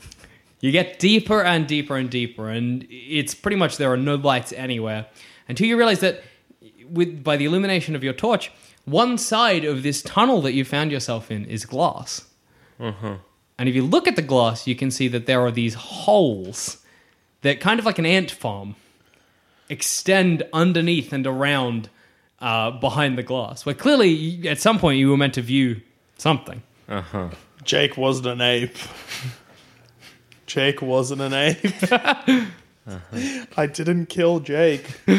you 0.60 0.72
get 0.72 0.98
deeper 0.98 1.42
and 1.42 1.66
deeper 1.66 1.96
and 1.96 2.08
deeper, 2.08 2.48
and 2.48 2.86
it's 2.88 3.34
pretty 3.34 3.56
much 3.56 3.76
there 3.76 3.92
are 3.92 3.96
no 3.96 4.14
lights 4.14 4.52
anywhere 4.52 5.06
until 5.48 5.66
you 5.66 5.76
realize 5.76 6.00
that 6.00 6.22
with 6.90 7.22
by 7.22 7.36
the 7.36 7.44
illumination 7.44 7.94
of 7.94 8.04
your 8.04 8.12
torch, 8.12 8.52
one 8.84 9.18
side 9.18 9.64
of 9.64 9.82
this 9.82 10.02
tunnel 10.02 10.40
that 10.42 10.52
you 10.52 10.64
found 10.64 10.90
yourself 10.90 11.30
in 11.30 11.44
is 11.44 11.66
glass. 11.66 12.26
And 13.58 13.68
if 13.68 13.74
you 13.74 13.82
look 13.82 14.06
at 14.06 14.14
the 14.14 14.22
glass, 14.22 14.66
you 14.66 14.76
can 14.76 14.90
see 14.90 15.08
that 15.08 15.26
there 15.26 15.40
are 15.40 15.50
these 15.50 15.74
holes 15.74 16.78
that 17.42 17.60
kind 17.60 17.78
of 17.78 17.86
like 17.86 17.98
an 17.98 18.06
ant 18.06 18.30
farm 18.30 18.74
extend 19.68 20.42
underneath 20.52 21.12
and 21.12 21.26
around 21.26 21.88
uh, 22.40 22.70
behind 22.70 23.18
the 23.18 23.22
glass. 23.22 23.66
Where 23.66 23.74
clearly, 23.74 24.48
at 24.48 24.58
some 24.58 24.78
point, 24.78 24.98
you 24.98 25.10
were 25.10 25.16
meant 25.16 25.34
to 25.34 25.42
view 25.42 25.80
something. 26.16 26.62
Jake 27.64 27.96
wasn't 27.96 28.28
an 28.28 28.40
ape. 28.40 28.76
Jake 30.46 30.80
wasn't 30.80 31.20
an 31.20 31.34
ape. 31.34 31.92
I 33.58 33.66
didn't 33.66 34.06
kill 34.06 34.40
Jake. 34.40 34.98
Uh, 35.08 35.16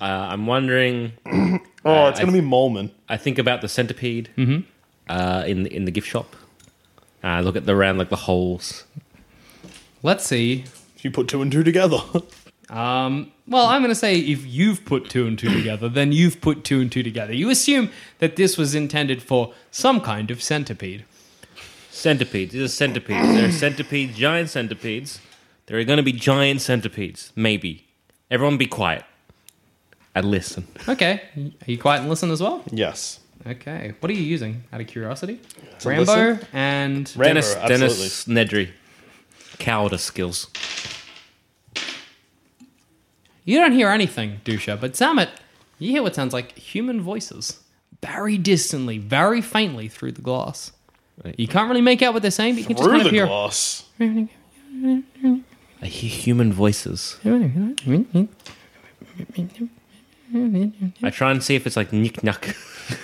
I'm 0.00 0.46
wondering. 0.46 1.12
Oh, 1.84 2.06
it's 2.06 2.20
gonna 2.20 2.30
be 2.30 2.40
Molman. 2.40 2.92
I 3.08 3.16
think 3.16 3.40
about 3.40 3.60
the 3.60 3.66
centipede 3.66 4.28
uh, 5.08 5.42
in 5.44 5.66
in 5.66 5.84
the 5.84 5.90
gift 5.90 6.06
shop. 6.06 6.36
Uh, 7.24 7.40
look 7.40 7.56
at 7.56 7.66
the 7.66 7.74
round 7.74 7.98
like 7.98 8.08
the 8.08 8.14
holes. 8.14 8.84
Let's 10.04 10.24
see. 10.24 10.64
You 11.02 11.10
put 11.10 11.28
two 11.28 11.42
and 11.42 11.52
two 11.52 11.62
together. 11.62 11.98
Um, 12.70 13.32
well, 13.46 13.66
I'm 13.66 13.82
going 13.82 13.90
to 13.90 13.94
say 13.94 14.18
if 14.18 14.46
you've 14.46 14.86
put 14.86 15.10
two 15.10 15.26
and 15.26 15.38
two 15.38 15.50
together, 15.52 15.90
then 15.90 16.10
you've 16.10 16.40
put 16.40 16.64
two 16.64 16.80
and 16.80 16.90
two 16.90 17.02
together. 17.02 17.34
You 17.34 17.50
assume 17.50 17.90
that 18.18 18.36
this 18.36 18.56
was 18.56 18.74
intended 18.74 19.22
for 19.22 19.52
some 19.70 20.00
kind 20.00 20.30
of 20.30 20.42
centipede. 20.42 21.04
Centipedes. 21.90 22.52
These 22.54 22.62
are 22.62 22.68
centipedes. 22.68 23.28
There 23.28 23.46
are 23.46 23.52
centipedes, 23.66 24.16
giant 24.16 24.48
centipedes. 24.48 25.20
There 25.66 25.78
are 25.78 25.84
going 25.84 25.98
to 25.98 26.02
be 26.02 26.12
giant 26.12 26.62
centipedes. 26.62 27.32
Maybe. 27.36 27.86
Everyone 28.30 28.56
be 28.56 28.66
quiet 28.66 29.04
and 30.14 30.24
listen. 30.30 30.66
Okay. 30.88 31.20
Are 31.36 31.70
you 31.70 31.76
quiet 31.76 32.00
and 32.00 32.08
listen 32.08 32.30
as 32.30 32.40
well? 32.40 32.62
yes. 32.70 33.20
Okay. 33.46 33.92
What 34.00 34.08
are 34.08 34.14
you 34.14 34.22
using 34.22 34.62
out 34.72 34.80
of 34.80 34.86
curiosity? 34.86 35.40
To 35.80 35.88
Rambo 35.88 36.12
listen? 36.14 36.48
and 36.54 37.12
Rambo, 37.16 37.24
Dennis, 37.24 37.56
absolutely. 37.56 37.88
Dennis 37.88 38.24
Nedry. 38.26 38.70
Cowardice 39.62 40.02
skills. 40.02 40.48
You 43.44 43.58
don't 43.58 43.72
hear 43.72 43.88
anything, 43.88 44.40
Dusha, 44.44 44.80
but 44.80 44.92
Samet, 44.94 45.28
you 45.78 45.90
hear 45.92 46.02
what 46.02 46.14
sounds 46.14 46.32
like 46.32 46.56
human 46.58 47.00
voices. 47.00 47.60
Very 48.04 48.36
distantly, 48.38 48.98
very 48.98 49.40
faintly 49.40 49.88
through 49.88 50.12
the 50.12 50.22
glass. 50.22 50.72
You 51.36 51.46
can't 51.46 51.68
really 51.68 51.80
make 51.80 52.02
out 52.02 52.12
what 52.12 52.22
they're 52.22 52.30
saying, 52.32 52.54
but 52.54 52.60
you 52.60 52.66
can 52.66 52.76
just 52.76 52.84
Through 52.84 52.92
kind 52.98 53.06
of 53.06 53.10
the 53.12 53.16
hear. 53.16 53.26
glass. 53.26 53.84
I 54.00 55.86
hear 55.86 56.10
human 56.10 56.52
voices. 56.52 57.16
I 57.24 57.74
try 61.10 61.30
and 61.30 61.42
see 61.42 61.54
if 61.54 61.66
it's 61.66 61.76
like 61.76 61.92
nick 61.92 62.22
knack. 62.24 62.56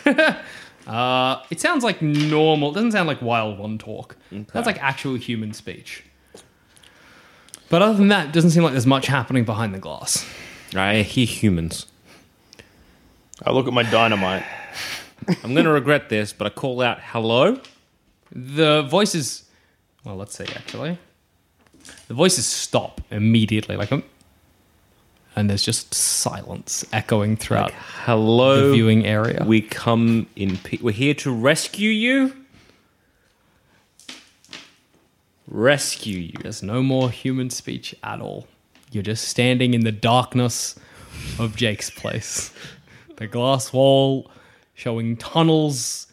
Uh, 0.88 1.42
it 1.50 1.60
sounds 1.60 1.84
like 1.84 2.00
normal. 2.00 2.70
It 2.70 2.74
doesn't 2.76 2.92
sound 2.92 3.08
like 3.08 3.20
wild 3.20 3.58
one 3.58 3.76
talk. 3.76 4.16
That's 4.32 4.64
like 4.66 4.82
actual 4.82 5.16
human 5.16 5.52
speech. 5.52 6.02
But 7.70 7.82
other 7.82 7.96
than 7.98 8.08
that, 8.08 8.28
it 8.28 8.32
doesn't 8.32 8.50
seem 8.50 8.62
like 8.62 8.72
there's 8.72 8.86
much 8.86 9.06
happening 9.06 9.44
behind 9.44 9.74
the 9.74 9.78
glass. 9.78 10.24
I 10.74 11.02
hear 11.02 11.26
humans. 11.26 11.86
I 13.44 13.52
look 13.52 13.66
at 13.66 13.72
my 13.72 13.82
dynamite. 13.82 14.44
I'm 15.44 15.52
going 15.52 15.64
to 15.64 15.70
regret 15.72 16.08
this, 16.08 16.32
but 16.32 16.46
I 16.46 16.50
call 16.50 16.80
out 16.80 16.98
hello. 17.00 17.60
The 18.32 18.82
voices. 18.82 19.44
Well, 20.04 20.16
let's 20.16 20.36
see, 20.36 20.44
actually. 20.44 20.98
The 22.08 22.14
voices 22.14 22.46
stop 22.46 23.00
immediately, 23.10 23.76
like, 23.76 23.92
um, 23.92 24.02
and 25.36 25.48
there's 25.48 25.62
just 25.62 25.94
silence 25.94 26.84
echoing 26.92 27.36
throughout 27.36 27.70
Hello. 28.04 28.68
the 28.68 28.72
viewing 28.74 29.06
area. 29.06 29.44
We 29.46 29.60
come 29.60 30.26
in. 30.34 30.56
Pe- 30.56 30.78
we're 30.80 30.90
here 30.92 31.14
to 31.14 31.32
rescue 31.32 31.90
you. 31.90 32.34
Rescue 35.50 36.18
you. 36.18 36.32
There's 36.42 36.62
no 36.62 36.82
more 36.82 37.10
human 37.10 37.48
speech 37.48 37.94
at 38.02 38.20
all. 38.20 38.46
You're 38.92 39.02
just 39.02 39.28
standing 39.28 39.72
in 39.74 39.80
the 39.80 39.92
darkness 39.92 40.78
of 41.38 41.56
Jake's 41.56 41.90
place. 41.90 42.52
The 43.16 43.26
glass 43.26 43.72
wall 43.72 44.30
showing 44.74 45.16
tunnels, 45.16 46.06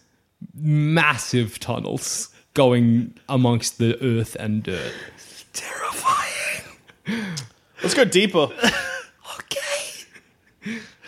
massive 0.54 1.60
tunnels 1.60 2.30
going 2.54 3.14
amongst 3.28 3.78
the 3.78 4.02
earth 4.02 4.36
and 4.40 4.64
dirt. 4.64 4.94
Terrifying. 5.54 6.64
Let's 7.84 7.94
go 7.94 8.06
deeper. 8.06 8.50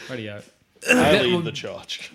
Radio. 0.10 0.42
I 0.90 1.22
lead 1.22 1.44
the 1.44 1.52
charge. 1.52 2.12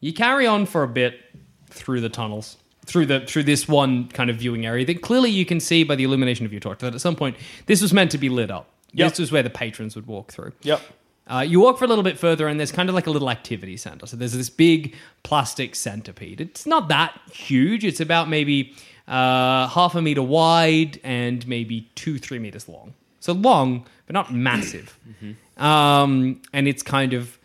You 0.00 0.12
carry 0.12 0.46
on 0.46 0.66
for 0.66 0.82
a 0.82 0.88
bit 0.88 1.20
through 1.66 2.00
the 2.00 2.08
tunnels, 2.08 2.56
through 2.88 3.06
the 3.06 3.20
through 3.20 3.44
this 3.44 3.68
one 3.68 4.08
kind 4.08 4.30
of 4.30 4.36
viewing 4.36 4.66
area 4.66 4.84
that 4.86 5.02
clearly 5.02 5.30
you 5.30 5.44
can 5.44 5.60
see 5.60 5.84
by 5.84 5.94
the 5.94 6.04
illumination 6.04 6.46
of 6.46 6.52
your 6.52 6.60
torch 6.60 6.78
that 6.80 6.94
at 6.94 7.00
some 7.00 7.14
point 7.14 7.36
this 7.66 7.82
was 7.82 7.92
meant 7.92 8.10
to 8.10 8.18
be 8.18 8.28
lit 8.28 8.50
up. 8.50 8.68
Yep. 8.94 9.10
This 9.10 9.18
was 9.18 9.32
where 9.32 9.42
the 9.42 9.50
patrons 9.50 9.94
would 9.94 10.06
walk 10.06 10.32
through. 10.32 10.52
Yep. 10.62 10.80
Uh, 11.26 11.40
you 11.40 11.60
walk 11.60 11.78
for 11.78 11.84
a 11.84 11.88
little 11.88 12.02
bit 12.02 12.18
further, 12.18 12.48
and 12.48 12.58
there's 12.58 12.72
kind 12.72 12.88
of 12.88 12.94
like 12.94 13.06
a 13.06 13.10
little 13.10 13.28
activity 13.28 13.76
center. 13.76 14.06
So 14.06 14.16
there's 14.16 14.32
this 14.32 14.48
big 14.48 14.94
plastic 15.24 15.74
centipede. 15.74 16.40
It's 16.40 16.64
not 16.66 16.88
that 16.88 17.20
huge. 17.30 17.84
It's 17.84 18.00
about 18.00 18.30
maybe 18.30 18.74
uh, 19.06 19.68
half 19.68 19.94
a 19.94 20.00
meter 20.00 20.22
wide 20.22 20.98
and 21.04 21.46
maybe 21.46 21.90
two, 21.96 22.18
three 22.18 22.38
meters 22.38 22.66
long. 22.66 22.94
So 23.20 23.34
long, 23.34 23.86
but 24.06 24.14
not 24.14 24.32
massive. 24.32 24.98
Um, 25.58 26.40
and 26.54 26.66
it's 26.66 26.82
kind 26.82 27.12
of 27.12 27.38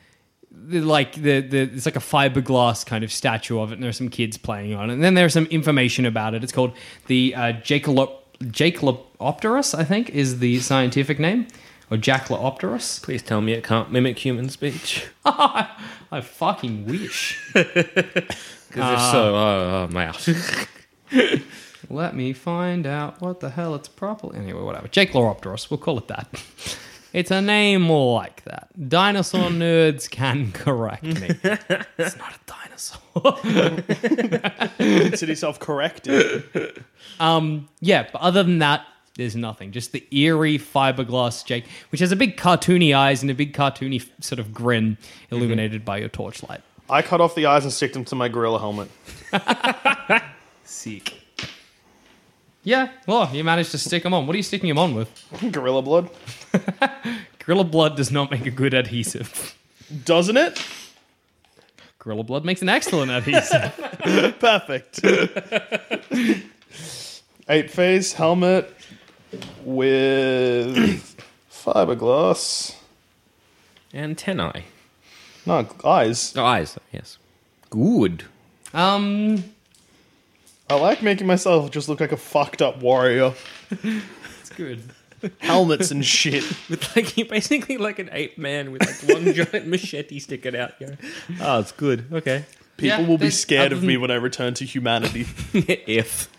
like 0.67 1.13
the, 1.15 1.41
the 1.41 1.61
it's 1.61 1.85
like 1.85 1.95
a 1.95 1.99
fiberglass 1.99 2.85
kind 2.85 3.03
of 3.03 3.11
statue 3.11 3.59
of 3.59 3.71
it, 3.71 3.75
and 3.75 3.83
there 3.83 3.89
are 3.89 3.93
some 3.93 4.09
kids 4.09 4.37
playing 4.37 4.73
on 4.73 4.89
it. 4.89 4.93
And 4.93 5.03
then 5.03 5.13
there's 5.13 5.33
some 5.33 5.45
information 5.47 6.05
about 6.05 6.33
it. 6.33 6.43
It's 6.43 6.53
called 6.53 6.73
the 7.07 7.33
uh, 7.35 7.41
Jacalop- 7.53 8.19
Jacalopterus, 8.39 9.77
I 9.77 9.83
think, 9.83 10.09
is 10.09 10.39
the 10.39 10.59
scientific 10.59 11.19
name, 11.19 11.47
or 11.91 11.97
Jacalopterus. 11.97 13.01
Please 13.03 13.21
tell 13.21 13.41
me 13.41 13.53
it 13.53 13.63
can't 13.63 13.91
mimic 13.91 14.19
human 14.19 14.49
speech. 14.49 15.07
I 15.25 16.21
fucking 16.21 16.85
wish. 16.85 17.39
Because 18.73 18.93
if 18.93 19.11
so, 19.11 19.35
oh, 19.35 19.87
oh 19.87 19.93
my 19.93 20.05
gosh. 20.05 20.29
Let 21.91 22.15
me 22.15 22.33
find 22.33 22.87
out 22.87 23.21
what 23.21 23.39
the 23.39 23.51
hell 23.51 23.75
it's 23.75 23.87
properly. 23.87 24.39
Anyway, 24.39 24.63
whatever. 24.63 24.87
Jacalopterus, 24.87 25.69
we'll 25.69 25.77
call 25.77 25.99
it 25.99 26.07
that. 26.07 26.27
It's 27.13 27.29
a 27.29 27.41
name 27.41 27.83
more 27.83 28.15
like 28.15 28.43
that. 28.45 28.69
Dinosaur 28.89 29.49
nerds 29.49 30.09
can 30.09 30.51
correct 30.51 31.03
me. 31.03 31.29
it's 31.97 32.17
not 32.17 32.33
a 32.33 32.39
dinosaur. 32.47 33.37
Consider 34.77 35.31
yourself 35.31 35.59
corrected. 35.59 36.83
Um, 37.19 37.69
yeah, 37.79 38.07
but 38.11 38.19
other 38.19 38.41
than 38.41 38.57
that, 38.59 38.85
there's 39.15 39.35
nothing. 39.35 39.71
Just 39.71 39.91
the 39.91 40.05
eerie 40.11 40.57
fiberglass 40.57 41.45
Jake, 41.45 41.65
which 41.91 42.01
has 42.01 42.11
a 42.11 42.15
big 42.15 42.35
cartoony 42.35 42.95
eyes 42.95 43.21
and 43.21 43.29
a 43.29 43.35
big 43.35 43.53
cartoony 43.53 44.03
sort 44.19 44.39
of 44.39 44.51
grin 44.51 44.97
illuminated 45.29 45.85
by 45.85 45.97
your 45.97 46.09
torchlight. 46.09 46.61
I 46.89 47.03
cut 47.03 47.21
off 47.21 47.35
the 47.35 47.45
eyes 47.45 47.63
and 47.63 47.71
stick 47.71 47.93
them 47.93 48.05
to 48.05 48.15
my 48.15 48.27
gorilla 48.27 48.59
helmet. 48.59 48.89
Sick. 50.63 51.22
Yeah, 52.63 52.89
well, 53.07 53.29
you 53.33 53.43
managed 53.43 53.71
to 53.71 53.77
stick 53.77 54.03
them 54.03 54.13
on. 54.13 54.25
What 54.25 54.33
are 54.33 54.37
you 54.37 54.43
sticking 54.43 54.69
them 54.69 54.77
on 54.77 54.95
with? 54.95 55.09
gorilla 55.51 55.81
blood. 55.81 56.09
Gorilla 57.39 57.65
blood 57.65 57.97
does 57.97 58.09
not 58.09 58.31
make 58.31 58.45
a 58.45 58.51
good 58.51 58.73
adhesive. 58.73 59.57
Doesn't 60.05 60.37
it? 60.37 60.65
Gorilla 61.99 62.23
blood 62.23 62.45
makes 62.45 62.61
an 62.61 62.69
excellent 62.69 63.11
adhesive. 63.11 63.73
Perfect. 64.39 65.01
Eight 67.49 67.69
phase 67.69 68.13
helmet 68.13 68.73
with 69.65 70.77
fiberglass. 71.51 72.75
Antennae. 73.93 74.63
No, 75.45 75.67
eyes. 75.83 76.33
Oh, 76.37 76.45
eyes, 76.45 76.77
yes. 76.93 77.17
Good. 77.69 78.23
um, 78.73 79.43
I 80.69 80.75
like 80.75 81.01
making 81.03 81.27
myself 81.27 81.71
just 81.71 81.89
look 81.89 81.99
like 81.99 82.11
a 82.11 82.17
fucked 82.17 82.61
up 82.61 82.81
warrior. 82.81 83.33
it's 83.71 84.49
good. 84.55 84.81
Helmets 85.39 85.91
and 85.91 86.03
shit. 86.05 86.43
With 86.69 86.95
like 86.95 87.17
you're 87.17 87.27
basically 87.27 87.77
like 87.77 87.99
an 87.99 88.09
ape 88.11 88.37
man 88.37 88.71
with 88.71 88.85
like 88.85 89.15
one 89.15 89.33
giant 89.33 89.67
machete 89.67 90.19
sticking 90.19 90.55
out. 90.55 90.73
You 90.79 90.87
know? 90.87 90.95
Oh, 91.31 91.35
ah, 91.41 91.59
it's 91.59 91.71
good. 91.71 92.05
Okay. 92.11 92.43
People 92.77 92.99
Yeah, 93.03 93.07
will 93.07 93.17
be 93.17 93.23
there's- 93.25 93.39
scared 93.39 93.67
other 93.67 93.75
of 93.75 93.83
me 93.83 93.93
than- 93.93 94.01
when 94.01 94.11
I 94.11 94.15
return 94.15 94.53
to 94.55 94.65
humanity. 94.65 95.25
if. 95.53 96.29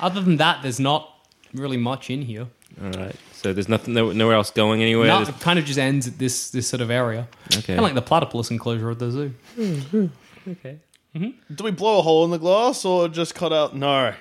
Other 0.00 0.20
than 0.20 0.36
that, 0.38 0.62
there's 0.62 0.80
not 0.80 1.12
really 1.52 1.76
much 1.76 2.10
in 2.10 2.22
here. 2.22 2.46
All 2.82 2.90
right. 2.90 3.14
So 3.32 3.52
there's 3.52 3.68
nothing, 3.68 3.94
no, 3.94 4.10
nowhere 4.12 4.36
else 4.36 4.50
going 4.50 4.82
anywhere. 4.82 5.06
No, 5.08 5.22
it 5.22 5.40
kind 5.40 5.58
of 5.58 5.64
just 5.64 5.78
ends 5.78 6.06
at 6.08 6.18
this 6.18 6.50
this 6.50 6.68
sort 6.68 6.80
of 6.80 6.90
area. 6.90 7.28
Okay. 7.54 7.62
Kind 7.66 7.78
of 7.80 7.84
like 7.84 7.94
the 7.94 8.02
platypus 8.02 8.50
enclosure 8.50 8.90
at 8.90 8.98
the 8.98 9.10
zoo. 9.10 9.34
Hmm, 9.54 9.74
hmm. 9.80 10.06
okay. 10.50 10.78
Mm-hmm. 11.18 11.54
Do 11.54 11.64
we 11.64 11.70
blow 11.70 11.98
a 11.98 12.02
hole 12.02 12.24
in 12.24 12.30
the 12.30 12.38
glass 12.38 12.84
or 12.84 13.08
just 13.08 13.34
cut 13.34 13.52
out? 13.52 13.74
No, 13.74 14.14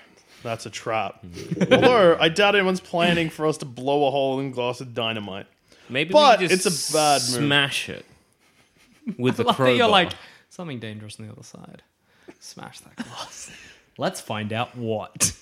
that's 0.43 0.65
a 0.65 0.69
trap. 0.69 1.23
Although 1.71 2.17
I 2.19 2.29
doubt 2.29 2.55
anyone's 2.55 2.79
planning 2.79 3.29
for 3.29 3.45
us 3.45 3.57
to 3.59 3.65
blow 3.65 4.07
a 4.07 4.11
hole 4.11 4.39
in 4.39 4.51
glass 4.51 4.79
with 4.79 4.93
dynamite. 4.95 5.45
Maybe 5.89 6.11
But 6.11 6.39
we 6.39 6.47
just 6.47 6.65
it's 6.65 6.89
a 6.89 6.93
bad 6.93 7.21
move. 7.21 7.45
Smash 7.45 7.89
it 7.89 8.05
with 9.17 9.37
the 9.37 9.43
Like 9.43 9.55
crowbar. 9.55 9.75
You're 9.75 9.87
like 9.87 10.11
something 10.49 10.79
dangerous 10.79 11.19
on 11.19 11.27
the 11.27 11.31
other 11.31 11.43
side. 11.43 11.81
Smash 12.39 12.79
that 12.81 12.95
glass. 12.95 13.51
Let's 13.97 14.19
find 14.21 14.51
out 14.53 14.75
what. 14.75 15.33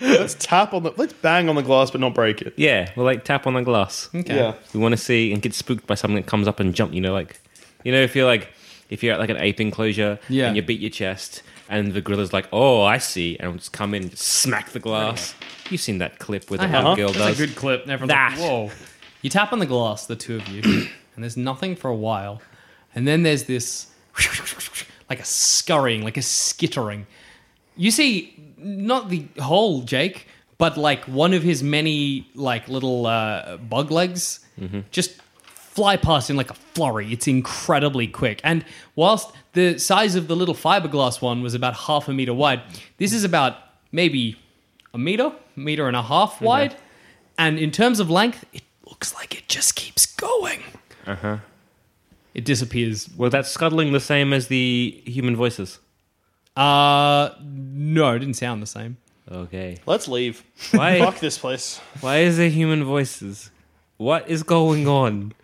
Let's 0.00 0.34
tap 0.34 0.72
on 0.74 0.84
the. 0.84 0.92
Let's 0.96 1.12
bang 1.12 1.48
on 1.48 1.56
the 1.56 1.62
glass, 1.62 1.90
but 1.90 2.00
not 2.00 2.14
break 2.14 2.40
it. 2.40 2.54
yeah, 2.56 2.92
we'll 2.96 3.04
like 3.04 3.24
tap 3.24 3.46
on 3.48 3.54
the 3.54 3.62
glass. 3.62 4.08
Okay. 4.14 4.36
Yeah. 4.36 4.54
We 4.72 4.78
want 4.78 4.92
to 4.92 4.96
see 4.96 5.32
and 5.32 5.42
get 5.42 5.52
spooked 5.54 5.86
by 5.88 5.96
something 5.96 6.14
that 6.16 6.26
comes 6.26 6.46
up 6.46 6.60
and 6.60 6.72
jump. 6.74 6.94
You 6.94 7.00
know, 7.00 7.12
like 7.12 7.40
you 7.84 7.90
know, 7.90 8.00
if 8.00 8.14
you're 8.14 8.24
like 8.26 8.52
if 8.90 9.02
you're 9.02 9.12
at 9.14 9.20
like 9.20 9.30
an 9.30 9.36
ape 9.38 9.60
enclosure 9.60 10.18
Yeah. 10.28 10.46
and 10.48 10.56
you 10.56 10.62
beat 10.62 10.80
your 10.80 10.90
chest 10.90 11.42
And 11.70 11.92
the 11.92 12.00
gorilla's 12.00 12.32
like, 12.32 12.48
"Oh, 12.50 12.82
I 12.82 12.96
see," 12.98 13.36
and 13.38 13.46
I'll 13.48 13.54
just 13.58 13.72
come 13.74 13.92
in 13.94 14.02
and 14.02 14.10
just 14.10 14.22
smack 14.24 14.70
the 14.70 14.78
glass. 14.80 15.34
You've 15.70 15.82
seen 15.82 15.98
that 15.98 16.18
clip 16.18 16.48
where 16.50 16.58
the 16.58 16.66
have. 16.66 16.96
girl 16.96 17.12
That's 17.12 17.36
does 17.36 17.40
a 17.40 17.46
good 17.46 17.56
clip. 17.56 17.82
and 17.82 17.90
Everyone's 17.90 18.08
that. 18.08 18.38
like, 18.38 18.40
whoa. 18.40 18.70
You 19.20 19.28
tap 19.28 19.52
on 19.52 19.58
the 19.58 19.66
glass, 19.66 20.06
the 20.06 20.16
two 20.16 20.36
of 20.36 20.48
you, 20.48 20.62
and 21.14 21.22
there's 21.22 21.36
nothing 21.36 21.76
for 21.76 21.88
a 21.90 21.94
while. 21.94 22.40
And 22.94 23.06
then 23.06 23.22
there's 23.22 23.44
this, 23.44 23.88
like 25.10 25.20
a 25.20 25.24
scurrying, 25.24 26.02
like 26.04 26.16
a 26.16 26.22
skittering. 26.22 27.06
You 27.76 27.90
see, 27.90 28.34
not 28.56 29.08
the 29.10 29.26
whole 29.38 29.82
Jake, 29.82 30.26
but 30.56 30.76
like 30.78 31.04
one 31.04 31.34
of 31.34 31.42
his 31.42 31.62
many, 31.62 32.26
like 32.34 32.68
little 32.68 33.06
uh, 33.06 33.56
bug 33.58 33.90
legs 33.90 34.40
just 34.90 35.12
fly 35.78 35.96
past 35.96 36.28
in 36.28 36.36
like 36.36 36.50
a 36.50 36.54
flurry. 36.54 37.12
It's 37.12 37.28
incredibly 37.28 38.08
quick. 38.08 38.40
And 38.42 38.64
whilst 38.96 39.30
the 39.52 39.78
size 39.78 40.16
of 40.16 40.26
the 40.26 40.34
little 40.34 40.56
fiberglass 40.56 41.22
one 41.22 41.40
was 41.40 41.54
about 41.54 41.74
half 41.86 42.08
a 42.08 42.12
meter 42.12 42.34
wide, 42.34 42.62
this 42.96 43.12
is 43.12 43.22
about 43.22 43.54
maybe 43.92 44.36
a 44.92 44.98
meter, 44.98 45.30
meter 45.54 45.86
and 45.86 45.96
a 45.96 46.02
half 46.02 46.40
wide. 46.40 46.74
And 47.38 47.60
in 47.60 47.70
terms 47.70 48.00
of 48.00 48.10
length, 48.10 48.44
it 48.52 48.64
looks 48.88 49.14
like 49.14 49.36
it 49.38 49.46
just 49.46 49.76
keeps 49.76 50.04
going. 50.04 50.62
Uh 51.06 51.14
huh. 51.14 51.36
It 52.34 52.44
disappears. 52.44 53.08
Well, 53.16 53.30
that's 53.30 53.48
scuttling 53.48 53.92
the 53.92 54.00
same 54.00 54.32
as 54.32 54.48
the 54.48 55.00
human 55.06 55.36
voices. 55.36 55.78
Uh, 56.56 57.30
no, 57.40 58.16
it 58.16 58.18
didn't 58.18 58.34
sound 58.34 58.60
the 58.60 58.66
same. 58.66 58.96
Okay. 59.30 59.78
Let's 59.86 60.08
leave. 60.08 60.42
Why? 60.72 60.98
Fuck 60.98 61.20
this 61.20 61.38
place. 61.38 61.78
Why 62.00 62.18
is 62.18 62.36
there 62.36 62.50
human 62.50 62.82
voices? 62.82 63.52
What 63.96 64.28
is 64.28 64.42
going 64.42 64.88
on? 64.88 65.34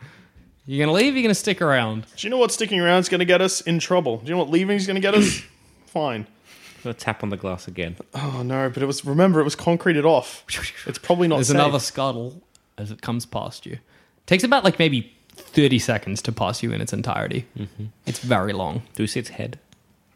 You 0.67 0.79
gonna 0.79 0.93
leave? 0.93 1.15
You 1.15 1.23
gonna 1.23 1.35
stick 1.35 1.61
around? 1.61 2.07
Do 2.17 2.27
you 2.27 2.31
know 2.31 2.39
what 2.39 2.51
sticking 2.51 2.81
around 2.81 3.01
is 3.01 3.09
to 3.11 3.25
get 3.25 3.43
us 3.43 3.61
in 3.61 3.79
trouble? 3.79 4.19
Do 4.19 4.27
you 4.27 4.33
know 4.33 4.39
what 4.39 4.51
leaving 4.51 4.77
is 4.77 4.87
to 4.87 4.99
get 5.01 5.15
us? 5.15 5.43
Fine. 5.87 6.23
I'm 6.23 6.83
gonna 6.83 6.95
tap 6.95 7.23
on 7.23 7.29
the 7.29 7.37
glass 7.37 7.69
again. 7.69 7.97
Oh 8.15 8.43
no, 8.45 8.71
but 8.71 8.83
it 8.83 8.87
was. 8.87 9.05
Remember, 9.05 9.41
it 9.41 9.45
was 9.45 9.57
concreted 9.57 10.05
off. 10.07 10.45
It's 10.87 10.99
probably 10.99 11.29
not. 11.29 11.37
There's 11.37 11.49
safe. 11.49 11.55
another 11.57 11.79
scuttle 11.79 12.43
as 12.79 12.91
it 12.91 13.03
comes 13.03 13.27
past 13.27 13.67
you. 13.67 13.79
Takes 14.27 14.45
about 14.45 14.65
like 14.65 14.79
maybe 14.79 15.13
thirty 15.29 15.79
seconds 15.79 16.23
to 16.23 16.33
pass 16.33 16.63
you 16.63 16.73
in 16.73 16.81
its 16.81 16.93
entirety. 16.93 17.47
Mm-hmm. 17.59 17.87
It's 18.07 18.21
very 18.21 18.53
long. 18.55 18.83
Do 18.95 19.03
we 19.03 19.07
see 19.07 19.21
its 19.21 19.31
head? 19.31 19.59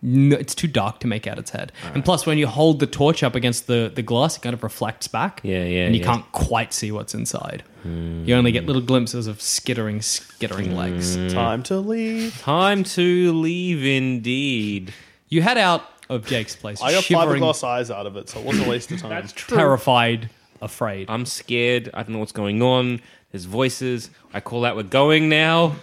No, 0.01 0.37
it's 0.37 0.55
too 0.55 0.69
dark 0.69 1.01
to 1.01 1.07
make 1.07 1.27
out 1.27 1.39
its 1.39 1.51
head. 1.51 1.73
And 1.95 2.05
plus, 2.05 2.25
when 2.25 2.39
you 2.39 2.47
hold 2.47 2.79
the 2.79 2.87
torch 2.87 3.23
up 3.23 3.35
against 3.35 3.67
the, 3.67 3.91
the 3.93 4.03
glass, 4.03 4.37
it 4.37 4.41
kind 4.43 4.55
of 4.55 4.63
reflects 4.63 5.09
back. 5.09 5.41
Yeah, 5.43 5.65
yeah, 5.65 5.87
And 5.87 5.95
you 5.97 6.01
yeah. 6.01 6.07
can't 6.07 6.33
quite 6.33 6.73
see 6.73 6.93
what's 6.93 7.15
inside. 7.15 7.65
Hmm. 7.83 8.25
You 8.25 8.35
only 8.37 8.53
get 8.53 8.67
little 8.67 8.83
glimpses 8.83 9.27
of 9.27 9.41
skittering, 9.41 10.01
skittering 10.01 10.77
legs. 10.77 11.17
Hmm. 11.17 11.29
Time 11.29 11.63
to 11.65 11.79
leave. 11.79 12.39
Time 12.41 12.85
to 12.85 13.33
leave, 13.33 13.85
indeed. 13.85 14.95
You 15.29 15.43
head 15.43 15.59
out 15.59 15.83
of 16.09 16.25
Jake's 16.27 16.57
place, 16.57 16.81
I 16.81 16.93
got 16.93 17.05
shivering, 17.05 17.43
fiberglass 17.43 17.63
eyes 17.63 17.91
out 17.91 18.07
of 18.07 18.17
it, 18.17 18.29
so 18.31 18.39
it 18.41 18.47
wasn't 18.47 18.67
a 18.67 18.71
waste 18.71 18.91
of 18.93 19.01
time. 19.01 19.27
terrified, 19.27 20.31
afraid. 20.63 21.11
I'm 21.11 21.27
scared. 21.27 21.91
I 21.93 22.03
don't 22.03 22.15
know 22.15 22.19
what's 22.19 22.33
going 22.33 22.63
on. 22.63 23.01
There's 23.31 23.45
voices. 23.45 24.11
I 24.33 24.41
call 24.41 24.65
out, 24.65 24.75
we're 24.77 24.85
going 24.85 25.29
now. 25.29 25.77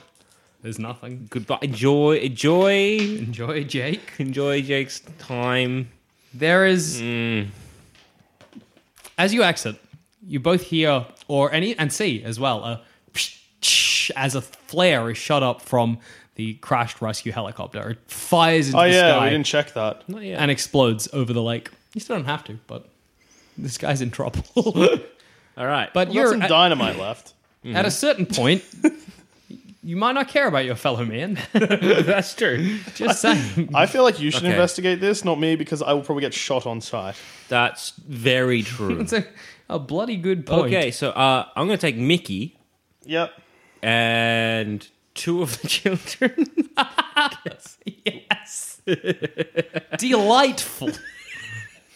There's 0.65 0.79
nothing. 0.79 1.27
Goodbye. 1.29 1.59
Enjoy, 1.61 2.17
enjoy, 2.17 2.97
Enjoy, 2.97 3.63
Jake. 3.65 4.01
enjoy 4.17 4.63
Jake's 4.63 4.99
time. 5.19 5.89
There 6.33 6.65
is 6.65 6.99
Mm. 6.99 7.49
as 9.15 9.31
you 9.31 9.43
exit, 9.43 9.75
you 10.27 10.39
both 10.39 10.63
hear 10.63 11.05
or 11.27 11.53
any 11.53 11.77
and 11.77 11.93
see 11.93 12.23
as 12.23 12.39
well 12.39 12.63
a 12.63 12.81
as 14.15 14.33
a 14.33 14.41
flare 14.41 15.11
is 15.11 15.19
shot 15.19 15.43
up 15.43 15.61
from 15.61 15.99
the 16.33 16.55
crashed 16.55 16.99
rescue 16.99 17.31
helicopter. 17.31 17.91
It 17.91 17.99
fires 18.07 18.67
into 18.69 18.79
Oh 18.79 18.83
the 18.83 18.89
yeah, 18.89 19.15
sky 19.17 19.23
we 19.25 19.29
didn't 19.29 19.45
check 19.45 19.73
that. 19.75 20.09
Not 20.09 20.23
yet. 20.23 20.39
and 20.39 20.49
explodes 20.49 21.07
over 21.13 21.31
the 21.31 21.43
lake. 21.43 21.69
You 21.93 22.01
still 22.01 22.15
don't 22.15 22.25
have 22.25 22.43
to, 22.45 22.57
but 22.65 22.89
this 23.55 23.77
guy's 23.77 24.01
in 24.01 24.09
trouble. 24.09 24.43
All 25.57 25.65
right. 25.67 25.89
but 25.93 26.07
Well, 26.07 26.15
you're 26.15 26.31
some 26.31 26.41
at, 26.41 26.49
dynamite 26.49 26.97
left. 26.97 27.33
at 27.71 27.85
a 27.85 27.91
certain 27.91 28.25
point. 28.25 28.63
You 29.87 29.95
might 29.97 30.13
not 30.13 30.27
care 30.29 30.47
about 30.47 30.65
your 30.65 30.73
fellow 30.73 31.05
man. 31.05 31.37
That's 31.53 32.33
true. 32.33 32.79
Just 32.95 33.21
saying. 33.21 33.69
I 33.75 33.85
feel 33.85 34.01
like 34.01 34.19
you 34.19 34.31
should 34.31 34.41
Okay. 34.41 34.51
investigate 34.51 34.99
this, 34.99 35.23
not 35.23 35.39
me, 35.39 35.55
because 35.55 35.83
I 35.83 35.93
will 35.93 36.01
probably 36.01 36.21
get 36.21 36.33
shot 36.33 36.65
on 36.65 36.81
sight. 36.81 37.15
That's 37.49 37.91
very 38.07 38.63
true. 38.63 38.99
It's 39.01 39.13
a, 39.13 39.23
a 39.69 39.77
bloody 39.77 40.17
good 40.17 40.47
point. 40.47 40.73
Okay, 40.73 40.89
so 40.89 41.11
uh, 41.11 41.45
I'm 41.55 41.67
going 41.67 41.77
to 41.77 41.81
take 41.81 41.97
Mickey 41.97 42.57
Yep. 43.05 43.31
and 43.83 44.87
two 45.13 45.43
of 45.43 45.61
the 45.61 45.67
children. 45.75 46.47
Yes. 48.03 48.81
Delightful. 49.99 50.89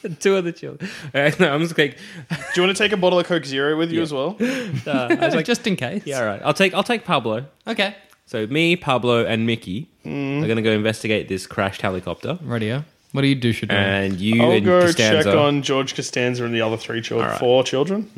two 0.19 0.35
of 0.38 0.43
the 0.45 0.51
children. 0.51 0.89
No, 1.39 1.53
I'm 1.53 1.62
just 1.62 1.77
like, 1.77 1.97
Do 2.29 2.35
you 2.55 2.62
want 2.63 2.75
to 2.75 2.83
take 2.83 2.91
a 2.91 2.97
bottle 2.97 3.19
of 3.19 3.25
Coke 3.25 3.45
Zero 3.45 3.77
with 3.77 3.91
you 3.91 4.01
as 4.01 4.13
well? 4.13 4.38
uh, 4.41 5.07
I 5.09 5.25
was 5.25 5.35
like, 5.35 5.45
Just 5.45 5.65
in 5.67 5.75
case. 5.75 6.03
yeah, 6.05 6.19
all 6.19 6.25
right. 6.25 6.41
I'll 6.43 6.53
take 6.53 6.73
I'll 6.73 6.83
take 6.83 7.05
Pablo. 7.05 7.45
Okay. 7.67 7.95
So 8.25 8.45
me, 8.47 8.75
Pablo, 8.75 9.25
and 9.25 9.45
Mickey 9.47 9.89
are 10.05 10.09
going 10.09 10.55
to 10.55 10.62
go 10.62 10.71
investigate 10.71 11.27
this 11.29 11.47
crashed 11.47 11.81
helicopter, 11.81 12.38
Radio. 12.43 12.83
What 13.12 13.21
do 13.21 13.27
you 13.27 13.33
do, 13.33 13.51
Shador? 13.51 13.75
and 13.75 14.19
you 14.19 14.43
I'll 14.43 14.51
and 14.51 14.63
go 14.65 14.81
Costanza. 14.81 15.23
check 15.23 15.35
on 15.35 15.63
George 15.63 15.95
Costanza 15.95 16.45
and 16.45 16.53
the 16.53 16.62
other 16.62 16.77
three 16.77 17.01
children. 17.01 17.25
All 17.25 17.31
right. 17.31 17.39
Four 17.39 17.63
children. 17.63 18.12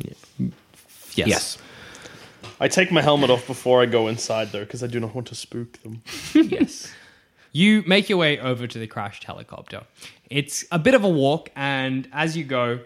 yes. 1.15 1.27
Yes. 1.27 1.57
I 2.59 2.67
take 2.67 2.91
my 2.91 3.01
helmet 3.01 3.29
off 3.29 3.47
before 3.47 3.81
I 3.81 3.85
go 3.85 4.07
inside, 4.09 4.51
though, 4.51 4.59
because 4.59 4.83
I 4.83 4.87
do 4.87 4.99
not 4.99 5.15
want 5.15 5.27
to 5.27 5.35
spook 5.35 5.81
them. 5.81 6.01
yes. 6.33 6.91
You 7.51 7.83
make 7.85 8.07
your 8.09 8.17
way 8.17 8.39
over 8.39 8.65
to 8.65 8.79
the 8.79 8.87
crashed 8.87 9.25
helicopter. 9.25 9.83
It's 10.29 10.63
a 10.71 10.79
bit 10.79 10.93
of 10.93 11.03
a 11.03 11.09
walk, 11.09 11.49
and 11.55 12.07
as 12.13 12.37
you 12.37 12.45
go, 12.45 12.79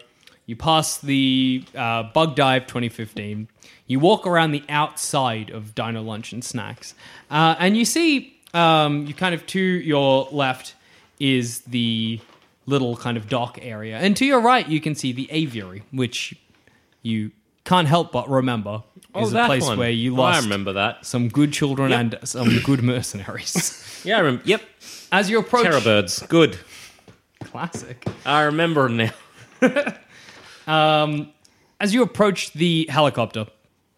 you 0.46 0.56
pass 0.56 0.98
the 0.98 1.64
uh, 1.74 2.04
Bug 2.12 2.34
Dive 2.34 2.66
2015. 2.66 3.48
You 3.86 4.00
walk 4.00 4.26
around 4.26 4.50
the 4.50 4.64
outside 4.68 5.50
of 5.50 5.74
Dino 5.74 6.02
Lunch 6.02 6.32
and 6.32 6.44
Snacks, 6.44 6.94
uh, 7.30 7.54
and 7.58 7.76
you 7.76 7.84
see, 7.84 8.36
um, 8.54 9.06
you 9.06 9.14
kind 9.14 9.34
of 9.34 9.46
to 9.46 9.60
your 9.60 10.28
left 10.32 10.74
is 11.20 11.60
the 11.60 12.20
little 12.66 12.96
kind 12.96 13.16
of 13.16 13.28
dock 13.28 13.58
area, 13.62 13.98
and 13.98 14.16
to 14.16 14.26
your 14.26 14.40
right 14.40 14.68
you 14.68 14.80
can 14.80 14.96
see 14.96 15.12
the 15.12 15.30
aviary, 15.30 15.84
which 15.92 16.34
you 17.02 17.30
can't 17.66 17.86
help 17.88 18.12
but 18.12 18.30
remember 18.30 18.82
oh, 19.14 19.22
is 19.22 19.30
a 19.32 19.34
that 19.34 19.46
place 19.46 19.64
one. 19.64 19.78
where 19.78 19.90
you 19.90 20.12
Oh, 20.16 20.22
I 20.22 20.30
lost 20.32 20.42
remember 20.44 20.72
that. 20.74 21.04
some 21.04 21.28
good 21.28 21.52
children 21.52 21.92
and 21.92 22.18
some 22.24 22.60
good 22.64 22.82
mercenaries. 22.82 23.82
Yeah, 24.06 24.18
I 24.18 24.20
remember. 24.20 24.42
Yep. 24.46 24.62
As 25.10 25.28
you 25.28 25.38
approach, 25.40 25.64
Terror 25.64 25.80
birds. 25.80 26.20
Good. 26.28 26.58
classic. 27.42 28.04
I 28.24 28.42
remember 28.42 28.88
now. 28.88 29.10
Um, 30.66 31.30
as 31.80 31.94
you 31.94 32.02
approach 32.02 32.52
the 32.52 32.86
helicopter, 32.90 33.46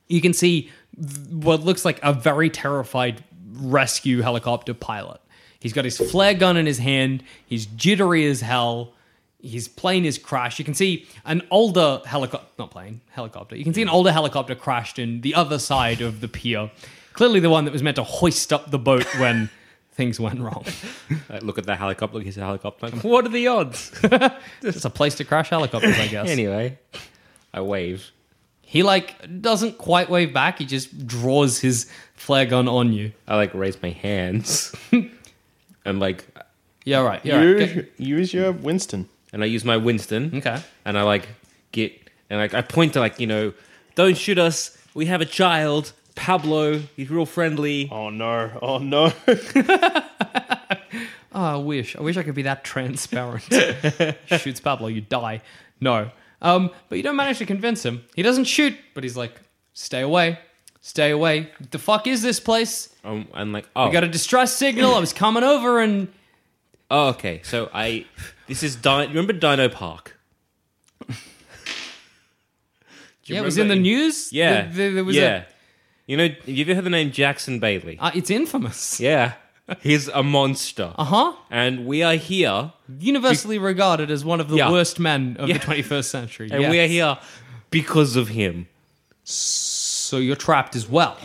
you 0.08 0.20
can 0.20 0.32
see 0.34 0.70
th- 0.96 1.28
what 1.30 1.62
looks 1.62 1.84
like 1.84 1.98
a 2.02 2.12
very 2.12 2.50
terrified 2.50 3.24
rescue 3.52 4.20
helicopter 4.20 4.74
pilot. 4.74 5.20
He's 5.60 5.72
got 5.72 5.84
his 5.86 5.96
flare 5.96 6.34
gun 6.34 6.56
in 6.58 6.66
his 6.66 6.78
hand. 6.78 7.22
He's 7.46 7.64
jittery 7.66 8.26
as 8.26 8.40
hell. 8.42 8.92
His 9.42 9.68
plane 9.68 10.04
is 10.04 10.18
crashed. 10.18 10.58
You 10.58 10.64
can 10.64 10.74
see 10.74 11.06
an 11.24 11.42
older 11.50 12.00
helicopter, 12.04 12.46
not 12.58 12.70
plane, 12.72 13.00
helicopter. 13.10 13.54
You 13.56 13.64
can 13.64 13.72
see 13.74 13.82
an 13.82 13.88
older 13.88 14.10
helicopter 14.12 14.54
crashed 14.56 14.98
in 14.98 15.20
the 15.20 15.34
other 15.34 15.58
side 15.60 16.00
of 16.00 16.20
the 16.20 16.26
pier. 16.28 16.70
Clearly, 17.12 17.38
the 17.40 17.50
one 17.50 17.64
that 17.64 17.72
was 17.72 17.82
meant 17.82 17.96
to 17.96 18.02
hoist 18.04 18.52
up 18.52 18.70
the 18.70 18.78
boat 18.78 19.04
when 19.18 19.48
things 19.92 20.18
went 20.18 20.40
wrong. 20.40 20.64
I 21.30 21.38
look 21.38 21.56
at 21.58 21.66
the 21.66 21.76
helicopter. 21.76 22.18
Look 22.18 22.26
at 22.26 22.34
the 22.34 22.40
helicopter. 22.40 22.88
Like, 22.90 23.04
what 23.04 23.24
are 23.26 23.28
the 23.30 23.46
odds? 23.46 23.92
It's 24.62 24.84
a 24.84 24.90
place 24.90 25.14
to 25.16 25.24
crash 25.24 25.50
helicopters, 25.50 25.98
I 25.98 26.08
guess. 26.08 26.28
anyway, 26.28 26.78
I 27.54 27.60
wave. 27.60 28.10
He 28.62 28.82
like 28.82 29.40
doesn't 29.40 29.78
quite 29.78 30.10
wave 30.10 30.34
back. 30.34 30.58
He 30.58 30.66
just 30.66 31.06
draws 31.06 31.58
his 31.60 31.90
flare 32.14 32.44
gun 32.44 32.68
on 32.68 32.92
you. 32.92 33.12
I 33.26 33.36
like 33.36 33.54
raise 33.54 33.80
my 33.80 33.90
hands 33.90 34.74
and 35.84 36.00
like, 36.00 36.26
Yeah, 36.84 37.00
right. 37.02 37.24
Yeah, 37.24 37.40
You 37.40 37.56
right. 37.58 37.74
Get- 37.74 37.92
use 38.00 38.34
your 38.34 38.52
Winston. 38.52 39.08
And 39.32 39.42
I 39.42 39.46
use 39.46 39.64
my 39.64 39.76
Winston. 39.76 40.36
Okay. 40.36 40.60
And 40.84 40.98
I 40.98 41.02
like 41.02 41.28
get 41.72 41.92
and 42.30 42.40
like 42.40 42.54
I 42.54 42.62
point 42.62 42.94
to 42.94 43.00
like 43.00 43.20
you 43.20 43.26
know, 43.26 43.52
don't 43.94 44.16
shoot 44.16 44.38
us. 44.38 44.76
We 44.94 45.06
have 45.06 45.20
a 45.20 45.26
child, 45.26 45.92
Pablo. 46.14 46.78
He's 46.96 47.10
real 47.10 47.26
friendly. 47.26 47.88
Oh 47.90 48.10
no! 48.10 48.50
Oh 48.60 48.78
no! 48.78 49.12
Oh, 51.38 51.42
I 51.42 51.56
wish. 51.56 51.94
I 51.94 52.00
wish 52.00 52.16
I 52.16 52.24
could 52.24 52.34
be 52.34 52.42
that 52.42 52.64
transparent. 52.64 53.44
Shoots 54.26 54.60
Pablo, 54.60 54.88
you 54.88 55.02
die. 55.02 55.42
No. 55.80 56.10
Um, 56.40 56.70
but 56.88 56.96
you 56.96 57.04
don't 57.04 57.16
manage 57.16 57.38
to 57.38 57.46
convince 57.46 57.84
him. 57.84 58.02
He 58.16 58.22
doesn't 58.22 58.44
shoot, 58.44 58.74
but 58.94 59.04
he's 59.04 59.16
like, 59.16 59.40
stay 59.72 60.00
away. 60.00 60.38
Stay 60.80 61.10
away. 61.10 61.50
The 61.70 61.78
fuck 61.78 62.06
is 62.06 62.22
this 62.22 62.40
place? 62.40 62.88
Um, 63.04 63.28
and 63.34 63.52
like 63.52 63.68
oh, 63.76 63.86
We 63.86 63.92
got 63.92 64.04
a 64.04 64.08
distress 64.08 64.52
signal. 64.52 64.94
I 64.94 65.00
was 65.00 65.12
coming 65.12 65.44
over 65.44 65.80
and 65.80 66.08
oh 66.90 67.08
okay. 67.10 67.42
So 67.44 67.70
I 67.74 68.06
this 68.48 68.62
is 68.62 68.76
Di- 68.76 69.06
remember 69.06 69.32
Dino 69.32 69.68
Park. 69.68 70.18
Do 71.08 71.14
you 73.24 73.34
yeah, 73.36 73.40
it 73.42 73.44
was 73.44 73.58
in 73.58 73.64
remember 73.64 73.74
the 73.76 73.80
news. 73.82 74.32
Yeah, 74.32 74.62
There, 74.62 74.70
there- 74.72 74.92
there 74.94 75.04
was 75.04 75.16
yeah. 75.16 75.36
a- 75.36 75.44
you 76.06 76.16
know, 76.16 76.28
have 76.28 76.48
you 76.48 76.64
ever 76.64 76.74
heard 76.74 76.84
the 76.84 76.90
name 76.90 77.10
Jackson 77.12 77.58
Bailey? 77.58 77.98
uh, 78.00 78.10
it's 78.14 78.30
infamous. 78.30 78.98
yeah, 79.08 79.34
He's 79.82 80.08
a 80.08 80.22
monster. 80.22 80.94
Uh 80.96 81.04
huh. 81.04 81.32
And 81.50 81.84
we 81.86 82.02
are 82.02 82.14
here, 82.14 82.72
Universally 82.98 83.58
regarded 83.58 84.10
as 84.10 84.24
one 84.24 84.40
of 84.40 84.48
the 84.48 84.56
Yeah. 84.56 84.70
worst 84.70 84.98
men 84.98 85.36
of 85.38 85.48
Yeah. 85.50 85.58
the 85.58 85.64
21st 85.66 86.04
century. 86.10 86.48
and 86.52 86.70
we 86.70 86.80
are 86.80 86.86
here 86.86 87.18
because 87.70 88.16
of 88.16 88.28
him. 88.28 88.66
So 89.24 90.16
you're 90.16 90.36
trapped 90.36 90.74
as 90.74 90.88
well. 90.88 91.18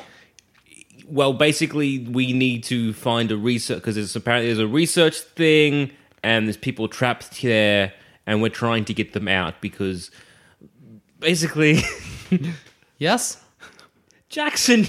Well, 1.07 1.31
basically, 1.31 1.99
we 1.99 2.33
need 2.33 2.65
to 2.65 2.91
find 2.91 3.31
a 3.31 3.37
research 3.37 3.77
because 3.77 3.95
there's 3.95 4.13
apparently 4.13 4.47
there's 4.47 4.59
a 4.59 4.67
research 4.67 5.19
thing, 5.19 5.91
and 6.23 6.47
there's 6.47 6.57
people 6.57 6.87
trapped 6.87 7.41
there, 7.41 7.93
and 8.25 8.41
we're 8.41 8.49
trying 8.49 8.85
to 8.85 8.93
get 8.93 9.13
them 9.13 9.27
out 9.27 9.61
because 9.61 10.09
basically, 11.19 11.81
Yes? 12.97 13.41
Jackson, 14.29 14.87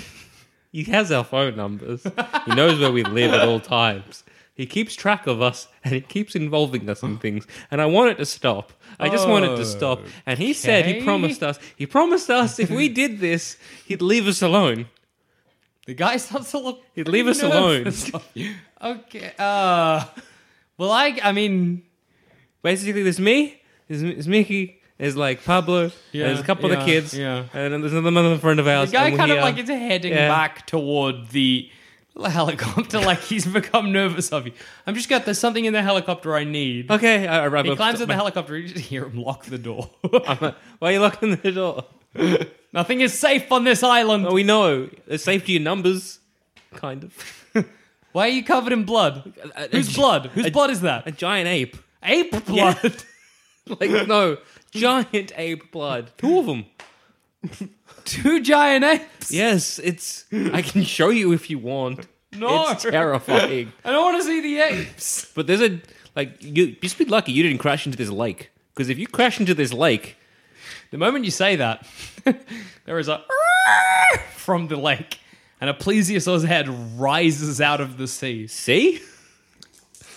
he 0.72 0.84
has 0.84 1.10
our 1.12 1.24
phone 1.24 1.56
numbers. 1.56 2.06
He 2.46 2.54
knows 2.54 2.78
where 2.80 2.92
we 2.92 3.02
live 3.04 3.32
at 3.34 3.46
all 3.46 3.60
times. 3.60 4.24
He 4.54 4.66
keeps 4.66 4.94
track 4.94 5.26
of 5.26 5.42
us, 5.42 5.66
and 5.82 5.92
he 5.94 6.00
keeps 6.00 6.36
involving 6.36 6.88
us 6.88 7.02
in 7.02 7.18
things. 7.24 7.46
And 7.72 7.80
I 7.82 7.86
want 7.86 8.10
it 8.12 8.18
to 8.18 8.24
stop. 8.26 8.72
I 9.00 9.08
just 9.08 9.28
want 9.28 9.44
it 9.44 9.56
to 9.56 9.64
stop. 9.64 10.00
And 10.26 10.38
he 10.38 10.52
said 10.52 10.86
he 10.86 10.94
Okay. 10.96 11.04
promised 11.04 11.42
us. 11.42 11.58
He 11.76 11.86
promised 11.86 12.30
us 12.30 12.58
if 12.60 12.70
we 12.70 12.88
did 12.88 13.18
this, 13.18 13.56
he'd 13.86 14.00
leave 14.00 14.28
us 14.28 14.40
alone. 14.42 14.86
The 15.86 15.94
guy 15.94 16.16
starts 16.18 16.50
to 16.52 16.58
look. 16.58 16.82
He'd 16.94 17.08
leave 17.08 17.26
us 17.26 17.42
alone. 17.42 17.92
okay. 18.82 19.32
Uh. 19.38 20.04
Well, 20.78 20.90
I. 20.90 21.18
I 21.22 21.32
mean. 21.32 21.82
basically 22.62 23.02
there's 23.02 23.20
me, 23.20 23.60
there's, 23.88 24.00
there's 24.02 24.28
Mickey, 24.28 24.80
there's 24.98 25.16
like 25.16 25.44
Pablo, 25.44 25.90
Yeah, 26.12 26.26
there's 26.28 26.40
a 26.40 26.44
couple 26.44 26.68
yeah, 26.70 26.76
of 26.76 26.80
the 26.80 26.86
kids, 26.92 27.16
yeah. 27.16 27.44
and 27.52 27.72
then 27.72 27.80
there's 27.80 27.92
another 27.92 28.38
friend 28.38 28.58
of 28.60 28.66
ours. 28.66 28.90
The 28.90 28.96
guy 28.96 29.04
and 29.04 29.12
we're 29.14 29.18
kind 29.18 29.30
of 29.30 29.36
here. 29.36 29.42
like 29.44 29.58
is 29.58 29.68
heading 29.68 30.12
Yeah. 30.12 30.28
back 30.28 30.66
toward 30.66 31.28
the 31.30 31.70
helicopter, 32.16 33.00
like 33.10 33.20
he's 33.20 33.44
become 33.46 33.92
nervous 33.92 34.32
of 34.32 34.46
you. 34.46 34.52
I'm 34.86 34.94
just 34.94 35.08
got 35.08 35.24
there's 35.24 35.38
something 35.38 35.64
in 35.64 35.72
the 35.72 35.82
helicopter 35.82 36.34
I 36.34 36.44
need. 36.44 36.90
Okay, 36.90 37.26
I, 37.26 37.44
I 37.44 37.46
wrap 37.48 37.64
He 37.66 37.70
up- 37.72 37.76
climbs 37.76 38.00
in 38.00 38.08
the 38.08 38.14
helicopter. 38.14 38.56
You 38.56 38.68
just 38.68 38.84
hear 38.86 39.04
him 39.04 39.20
lock 39.22 39.44
the 39.46 39.58
door. 39.58 39.90
Like, 40.12 40.40
Why 40.40 40.54
are 40.80 40.92
you 40.92 41.00
locking 41.00 41.36
the 41.36 41.52
door? 41.52 41.84
Nothing 42.72 43.00
is 43.02 43.16
safe 43.18 43.50
on 43.52 43.64
this 43.64 43.82
island. 43.82 44.24
Well, 44.24 44.32
we 44.34 44.42
know 44.42 44.88
there's 45.06 45.22
safety 45.24 45.56
in 45.56 45.64
numbers, 45.64 46.18
kind 46.74 47.04
of. 47.04 47.43
Why 48.14 48.26
are 48.28 48.32
you 48.32 48.44
covered 48.44 48.72
in 48.72 48.84
blood? 48.84 49.34
A- 49.56 49.64
a- 49.64 49.68
Whose 49.68 49.92
a- 49.92 49.98
blood? 50.00 50.26
Whose 50.34 50.50
blood 50.50 50.70
is 50.70 50.80
that? 50.82 51.06
A 51.06 51.10
giant 51.10 51.48
ape. 51.48 51.76
Ape 52.02 52.44
blood. 52.46 52.78
Like 53.66 54.06
no, 54.06 54.36
giant 54.72 55.32
ape 55.36 55.72
blood. 55.72 56.10
Two 56.18 56.38
of 56.38 56.44
them. 56.46 56.66
Two 58.04 58.40
giant 58.42 58.84
apes. 58.84 59.30
Yes, 59.32 59.78
it's. 59.78 60.26
I 60.52 60.60
can 60.60 60.82
show 60.84 61.08
you 61.08 61.32
if 61.32 61.48
you 61.48 61.58
want. 61.58 62.06
No. 62.36 62.68
It's 62.70 62.82
terrifying. 62.82 63.72
I 63.84 63.92
don't 63.92 64.04
want 64.04 64.18
to 64.18 64.24
see 64.28 64.40
the 64.42 64.58
apes. 64.60 65.32
But 65.34 65.46
there's 65.46 65.62
a 65.62 65.80
like 66.14 66.42
you. 66.42 66.76
Just 66.82 66.98
be 66.98 67.06
lucky 67.06 67.32
you 67.32 67.42
didn't 67.42 67.58
crash 67.58 67.86
into 67.86 67.96
this 67.96 68.10
lake. 68.10 68.50
Because 68.74 68.90
if 68.90 68.98
you 68.98 69.06
crash 69.06 69.40
into 69.40 69.54
this 69.54 69.72
lake, 69.72 70.16
The 70.90 70.98
moment 70.98 71.24
you 71.24 71.30
say 71.30 71.56
that, 71.56 71.86
there 72.84 72.98
is 72.98 73.08
a 73.08 73.24
from 74.36 74.68
the 74.68 74.76
lake, 74.76 75.20
and 75.60 75.70
a 75.70 75.74
plesiosaur's 75.74 76.44
head 76.44 76.68
rises 76.98 77.60
out 77.60 77.80
of 77.80 77.96
the 77.96 78.06
sea. 78.06 78.46
see. 78.46 79.00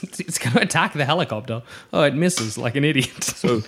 It's, 0.04 0.20
it's 0.20 0.38
going 0.38 0.54
to 0.54 0.62
attack 0.62 0.94
the 0.94 1.06
helicopter. 1.06 1.64
Oh, 1.92 2.04
it 2.04 2.14
misses 2.14 2.56
like 2.56 2.76
an 2.76 2.84
idiot. 2.86 3.24
So 3.24 3.64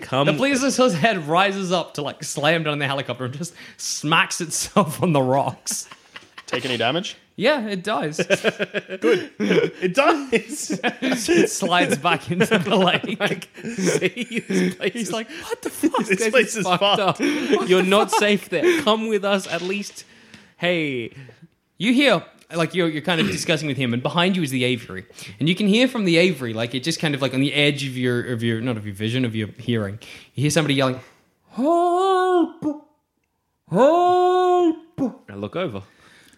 come. 0.00 0.26
the 0.26 0.32
plesiosaur's 0.32 0.94
head 0.94 1.26
rises 1.26 1.72
up 1.72 1.94
to 1.94 2.02
like 2.02 2.22
slam 2.22 2.62
down 2.62 2.78
the 2.78 2.86
helicopter 2.86 3.24
and 3.24 3.34
just 3.34 3.52
smacks 3.78 4.40
itself 4.40 5.02
on 5.02 5.12
the 5.12 5.20
rocks. 5.20 5.88
Take 6.46 6.64
any 6.66 6.76
damage? 6.76 7.16
Yeah, 7.34 7.66
it 7.66 7.82
dies. 7.82 8.18
Good. 9.00 9.32
It 9.40 9.94
does. 9.94 10.70
it 10.80 11.50
slides 11.50 11.96
back 11.98 12.30
into 12.30 12.58
the 12.58 12.76
lake. 12.76 13.18
like, 13.18 13.48
see, 13.74 14.44
this 14.46 14.74
place 14.76 14.92
He's 14.92 15.08
is- 15.08 15.12
like, 15.12 15.28
what 15.30 15.62
the 15.62 15.70
fuck? 15.70 16.04
This 16.06 16.28
place 16.30 16.54
is 16.56 16.64
fucked 16.64 16.80
fucked. 16.80 17.20
up. 17.20 17.68
You're 17.68 17.82
not 17.82 18.12
safe 18.12 18.48
there. 18.50 18.82
Come 18.82 19.08
with 19.08 19.24
us 19.24 19.48
at 19.48 19.62
least. 19.62 20.04
Hey, 20.62 21.12
You 21.76 21.92
hear 21.92 22.24
like 22.54 22.72
you're 22.72 22.88
you're 22.88 23.02
kind 23.02 23.20
of 23.20 23.26
discussing 23.26 23.66
with 23.66 23.76
him, 23.76 23.92
and 23.92 24.00
behind 24.00 24.36
you 24.36 24.44
is 24.44 24.52
the 24.52 24.62
aviary, 24.62 25.04
and 25.40 25.48
you 25.48 25.56
can 25.56 25.66
hear 25.66 25.88
from 25.88 26.04
the 26.04 26.18
aviary, 26.18 26.52
like 26.52 26.72
it 26.72 26.84
just 26.84 27.00
kind 27.00 27.16
of 27.16 27.20
like 27.20 27.34
on 27.34 27.40
the 27.40 27.52
edge 27.52 27.84
of 27.84 27.96
your 27.96 28.32
of 28.32 28.44
your 28.44 28.60
not 28.60 28.76
of 28.76 28.86
your 28.86 28.94
vision 28.94 29.24
of 29.24 29.34
your 29.34 29.48
hearing. 29.58 29.98
You 30.36 30.42
hear 30.42 30.50
somebody 30.50 30.74
yelling, 30.74 31.00
"Help! 31.50 32.62
Help!" 33.70 35.26
I 35.28 35.34
look 35.34 35.56
over. 35.56 35.82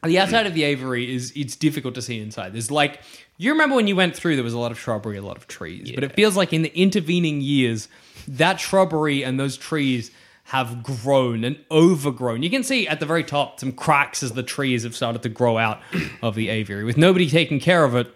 The 0.03 0.19
outside 0.19 0.47
of 0.47 0.55
the 0.55 0.65
aviary 0.65 1.15
is 1.15 1.31
it's 1.37 1.55
difficult 1.55 1.95
to 1.97 2.01
see 2.01 2.19
inside. 2.19 2.55
There's 2.55 2.71
like 2.71 3.03
you 3.37 3.53
remember 3.53 3.77
when 3.77 3.89
you 3.89 3.97
went 3.97 4.17
through, 4.17 4.37
there 4.37 4.45
was 4.45 4.55
a 4.55 4.59
lot 4.59 4.73
of 4.73 4.79
shrubbery, 4.79 5.19
a 5.19 5.23
lot 5.23 5.37
of 5.37 5.49
trees, 5.49 5.93
but 5.95 6.03
it 6.03 6.15
feels 6.15 6.35
like 6.35 6.55
in 6.55 6.63
the 6.63 6.75
intervening 6.75 7.43
years, 7.43 7.89
that 8.27 8.59
shrubbery 8.59 9.23
and 9.23 9.39
those 9.39 9.59
trees 9.59 10.11
have 10.49 10.83
grown 10.83 11.43
and 11.45 11.57
overgrown. 11.71 12.43
You 12.43 12.51
can 12.51 12.63
see 12.63 12.87
at 12.87 13.01
the 13.01 13.07
very 13.07 13.25
top 13.25 13.59
some 13.61 13.73
cracks 13.73 14.23
as 14.23 14.33
the 14.33 14.43
trees 14.43 14.83
have 14.83 14.95
started 14.95 15.23
to 15.23 15.29
grow 15.29 15.57
out 15.59 15.81
of 16.23 16.35
the 16.35 16.49
aviary. 16.51 16.85
With 16.85 16.97
nobody 16.99 17.29
taking 17.29 17.61
care 17.61 17.83
of 17.85 17.95
it, 17.97 18.15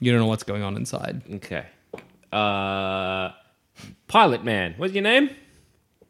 you 0.00 0.10
don't 0.10 0.20
know 0.20 0.26
what's 0.26 0.42
going 0.42 0.62
on 0.62 0.76
inside. 0.76 1.22
Okay. 1.34 1.66
Uh, 2.32 3.30
Pilot 4.08 4.44
Man. 4.44 4.74
What's 4.76 4.92
your 4.92 5.02
name? 5.02 5.30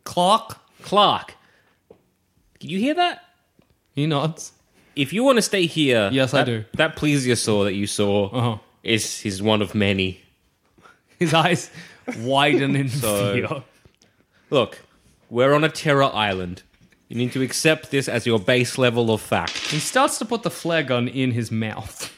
Clark, 0.05 0.59
Clark. 0.83 1.35
Did 2.59 2.71
you 2.71 2.79
hear 2.79 2.95
that? 2.95 3.23
he 3.93 4.07
nods. 4.07 4.53
If 4.97 5.13
you 5.13 5.23
want 5.23 5.37
to 5.37 5.43
stay 5.43 5.67
here, 5.67 6.09
Yes, 6.13 6.33
I 6.35 6.39
that, 6.39 6.45
do. 6.47 6.65
That 6.75 6.97
plesiosaur 6.97 7.65
that 7.65 7.75
you 7.75 7.87
saw 7.87 8.29
Uh-huh. 8.31 8.59
is 8.83 9.25
is 9.25 9.43
one 9.43 9.61
of 9.63 9.75
many. 9.75 10.21
His 11.19 11.35
eyes 11.35 11.71
widen 12.21 12.75
in 12.75 12.89
So- 12.89 13.33
fear. 13.35 13.63
Look, 14.51 14.79
we're 15.31 15.55
on 15.55 15.65
a 15.65 15.69
terror 15.69 16.05
island. 16.05 16.63
You 17.09 17.17
need 17.17 17.33
to 17.33 17.43
accept 17.43 17.91
this 17.91 18.09
as 18.09 18.27
your 18.27 18.39
base 18.39 18.77
level 18.77 19.11
of 19.11 19.21
fact. 19.21 19.57
He 19.57 19.79
starts 19.79 20.19
to 20.19 20.25
put 20.25 20.43
the 20.43 20.51
flare 20.51 20.83
gun 20.83 21.09
in 21.09 21.33
his 21.33 21.51
mouth. 21.51 22.13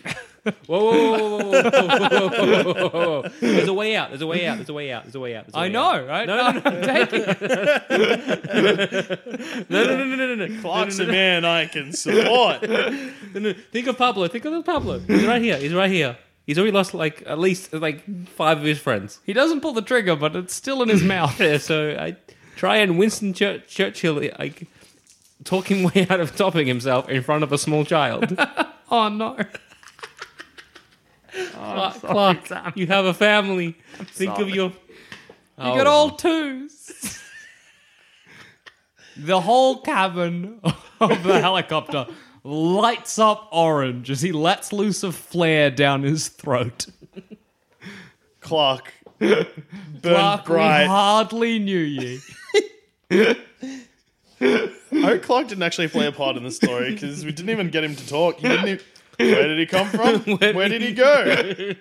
Whoa, 0.66 0.80
whoa, 0.90 1.28
whoa, 1.28 1.38
whoa, 1.38 1.52
whoa, 1.52 1.68
whoa, 1.68 2.28
whoa, 2.28 2.64
whoa, 2.64 2.74
whoa, 2.74 2.88
whoa. 3.22 3.28
There's 3.40 3.68
a 3.68 3.74
way 3.74 3.94
out. 3.94 4.08
There's 4.08 4.22
a 4.22 4.26
way 4.26 4.46
out. 4.46 4.56
There's 4.56 4.70
a 4.70 4.72
way 4.72 4.90
out. 4.90 5.04
There's 5.04 5.14
a 5.14 5.20
way 5.20 5.36
out. 5.36 5.44
There's 5.44 5.54
a 5.54 5.58
I 5.58 5.62
way 5.64 5.68
know, 5.68 5.84
out. 5.84 6.06
right? 6.08 6.26
No, 6.26 6.36
no, 6.36 6.52
no, 6.52 6.62
I'm 6.64 6.82
taking 6.82 7.22
it. 7.26 7.40
no, 9.70 9.84
no, 9.84 9.96
no, 9.96 10.04
no, 10.04 10.16
no, 10.16 10.34
no, 10.34 10.46
no. 10.46 10.60
Clark's 10.62 10.98
a 10.98 11.06
man 11.06 11.44
I 11.44 11.66
can 11.66 11.92
support. 11.92 12.62
No, 12.68 13.40
no. 13.40 13.52
Think 13.70 13.86
of 13.86 13.98
Pablo. 13.98 14.26
Think 14.28 14.44
of 14.46 14.64
Pablo. 14.64 14.98
He's 15.00 15.26
right 15.26 15.42
here. 15.42 15.58
He's 15.58 15.74
right 15.74 15.90
here. 15.90 16.16
He's 16.46 16.58
already 16.58 16.72
lost 16.72 16.94
like 16.94 17.22
at 17.26 17.38
least 17.38 17.72
like 17.74 18.02
five 18.30 18.58
of 18.58 18.64
his 18.64 18.78
friends. 18.78 19.20
He 19.24 19.32
doesn't 19.34 19.60
pull 19.60 19.72
the 19.74 19.82
trigger, 19.82 20.16
but 20.16 20.34
it's 20.34 20.54
still 20.54 20.82
in 20.82 20.88
his 20.88 21.02
mouth. 21.02 21.38
Yeah, 21.38 21.58
so 21.58 21.90
I 21.98 22.16
try 22.60 22.76
and 22.76 22.98
Winston 22.98 23.32
Chur- 23.32 23.62
Churchill 23.66 24.20
like 24.38 24.66
talking 25.44 25.82
way 25.94 26.06
out 26.10 26.20
of 26.20 26.36
topping 26.36 26.66
himself 26.66 27.08
in 27.08 27.22
front 27.22 27.42
of 27.42 27.52
a 27.52 27.58
small 27.58 27.84
child. 27.84 28.38
Oh 28.92 29.08
no. 29.08 29.36
Oh, 31.32 31.94
Clark, 32.00 32.44
Clark, 32.46 32.76
you 32.76 32.88
have 32.88 33.04
a 33.04 33.14
family. 33.14 33.76
Think 33.98 34.36
of 34.40 34.50
your. 34.50 34.70
You 34.70 34.74
got 35.56 35.86
oh. 35.86 35.90
all 35.90 36.10
twos. 36.10 37.22
the 39.16 39.40
whole 39.40 39.80
cabin 39.80 40.60
of 41.00 41.22
the 41.22 41.40
helicopter 41.40 42.08
lights 42.42 43.16
up 43.20 43.48
orange 43.52 44.10
as 44.10 44.22
he 44.22 44.32
lets 44.32 44.72
loose 44.72 45.04
a 45.04 45.12
flare 45.12 45.70
down 45.70 46.02
his 46.02 46.26
throat. 46.26 46.86
Clark. 48.40 48.92
Burn 49.20 49.46
Clark, 50.02 50.48
we 50.48 50.56
hardly 50.56 51.60
knew 51.60 51.78
ye. 51.78 52.20
I 54.40 54.70
hope 54.92 55.22
Clark 55.22 55.48
didn't 55.48 55.62
actually 55.62 55.88
play 55.88 56.06
a 56.06 56.12
part 56.12 56.36
in 56.36 56.44
the 56.44 56.50
story 56.50 56.92
because 56.92 57.24
we 57.24 57.32
didn't 57.32 57.50
even 57.50 57.70
get 57.70 57.84
him 57.84 57.96
to 57.96 58.08
talk. 58.08 58.36
He 58.36 58.48
didn't 58.48 58.68
even, 58.68 58.84
where 59.18 59.48
did 59.48 59.58
he 59.58 59.66
come 59.66 59.88
from? 59.88 60.20
Where, 60.54 60.68
did 60.68 60.80
he 60.80 60.94
go? 60.94 61.24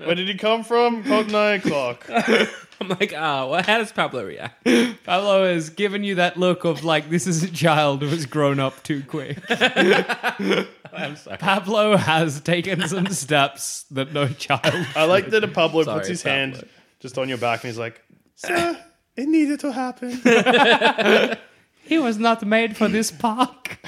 Where 0.05 0.15
did 0.15 0.27
he 0.27 0.35
come 0.35 0.63
from? 0.63 1.03
Cognite 1.03 1.61
Clark. 1.61 2.09
I'm 2.81 2.89
like, 2.89 3.13
ah, 3.15 3.47
well, 3.47 3.63
how 3.63 3.77
does 3.77 3.91
Pablo 3.91 4.25
react? 4.25 4.65
Pablo 5.05 5.45
has 5.45 5.69
given 5.69 6.03
you 6.03 6.15
that 6.15 6.37
look 6.37 6.65
of 6.65 6.83
like 6.83 7.09
this 7.09 7.27
is 7.27 7.43
a 7.43 7.51
child 7.51 8.01
who 8.01 8.07
has 8.09 8.25
grown 8.25 8.59
up 8.59 8.83
too 8.83 9.03
quick. 9.03 9.37
I'm 9.49 11.15
sorry. 11.15 11.37
Pablo 11.37 11.95
has 11.97 12.41
taken 12.41 12.87
some 12.87 13.07
steps 13.07 13.83
that 13.91 14.11
no 14.13 14.27
child. 14.27 14.87
I 14.95 15.05
like 15.05 15.29
that 15.29 15.53
Pablo 15.53 15.83
Sorry, 15.83 15.99
puts 15.99 16.09
his 16.09 16.23
Pablo. 16.23 16.35
hand 16.35 16.63
just 16.99 17.17
on 17.17 17.29
your 17.29 17.37
back 17.37 17.63
and 17.63 17.69
he's 17.69 17.77
like, 17.77 18.01
Sir, 18.35 18.77
it 19.19 19.27
needed 19.27 19.59
to 19.61 19.71
happen. 19.71 21.37
He 21.89 21.97
was 21.97 22.19
not 22.19 22.45
made 22.45 22.77
for 22.77 22.87
this 22.87 23.09
park. 23.09 23.79